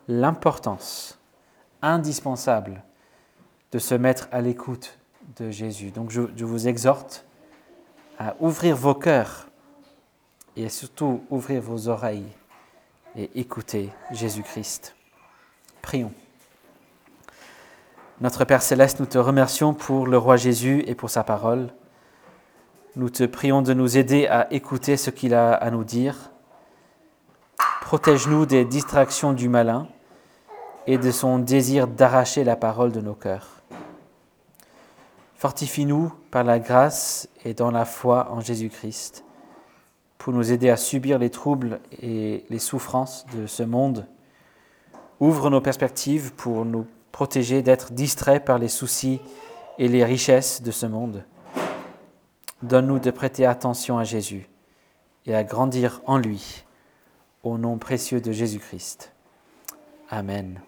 l'importance 0.08 1.18
indispensable 1.82 2.84
de 3.72 3.80
se 3.80 3.96
mettre 3.96 4.28
à 4.32 4.42
l'écoute 4.42 5.00
de 5.38 5.50
Jésus. 5.50 5.92
Donc 5.92 6.12
je, 6.12 6.22
vous 6.46 6.68
exhorte 6.68 7.26
à 8.20 8.36
ouvrir 8.40 8.76
vos 8.76 8.94
cœurs 8.94 9.48
et 10.56 10.70
surtout 10.70 11.24
ouvrir 11.30 11.62
vos 11.62 11.88
oreilles 11.88 12.28
et 13.16 13.30
écouter 13.40 13.92
Jésus-Christ. 14.12 14.96
Prions. 15.82 16.14
Notre 18.22 18.46
Père 18.46 18.62
céleste, 18.62 19.00
nous 19.00 19.06
te 19.06 19.18
remercions 19.18 19.74
pour 19.74 20.08
le 20.08 20.18
roi 20.18 20.38
Jésus 20.38 20.84
et 20.88 20.96
pour 20.96 21.10
sa 21.10 21.24
parole. 21.24 21.70
Nous 22.98 23.12
te 23.12 23.24
prions 23.26 23.62
de 23.62 23.76
nous 23.76 23.96
aider 24.00 24.26
à 24.26 24.52
écouter 24.52 24.98
ce 24.98 25.12
qu'il 25.12 25.36
a 25.36 25.54
à 25.54 25.70
nous 25.70 25.84
dire. 25.84 26.32
Protège-nous 27.82 28.48
des 28.48 28.66
distractions 28.66 29.34
du 29.34 29.50
malin 29.50 29.88
et 30.88 30.98
de 30.98 31.12
son 31.12 31.38
désir 31.38 31.88
d'arracher 31.88 32.44
la 32.44 32.56
parole 32.56 32.92
de 32.92 33.00
nos 33.00 33.14
cœurs. 33.14 33.62
Fortifie-nous 35.36 36.12
par 36.32 36.44
la 36.44 36.58
grâce 36.58 37.30
et 37.46 37.54
dans 37.54 37.70
la 37.70 37.86
foi 37.86 38.32
en 38.32 38.40
Jésus-Christ 38.40 39.24
pour 40.18 40.34
nous 40.34 40.52
aider 40.52 40.72
à 40.72 40.76
subir 40.76 41.20
les 41.20 41.30
troubles 41.30 41.80
et 42.02 42.46
les 42.50 42.58
souffrances 42.58 43.28
de 43.36 43.46
ce 43.46 43.62
monde. 43.62 44.08
Ouvre 45.20 45.52
nos 45.52 45.62
perspectives 45.62 46.34
pour 46.34 46.66
nous 46.66 46.88
protéger 47.12 47.62
d'être 47.62 47.92
distraits 47.92 48.44
par 48.44 48.58
les 48.58 48.70
soucis 48.70 49.22
et 49.78 49.88
les 49.88 50.04
richesses 50.04 50.64
de 50.64 50.72
ce 50.72 50.88
monde. 50.88 51.24
Donne-nous 52.64 53.00
de 53.00 53.12
prêter 53.12 53.46
attention 53.46 53.98
à 53.98 54.04
Jésus 54.04 54.50
et 55.26 55.36
à 55.36 55.44
grandir 55.44 56.02
en 56.06 56.18
lui, 56.18 56.66
au 57.44 57.58
nom 57.58 57.78
précieux 57.78 58.22
de 58.22 58.32
Jésus-Christ. 58.32 59.14
Amen. 60.10 60.60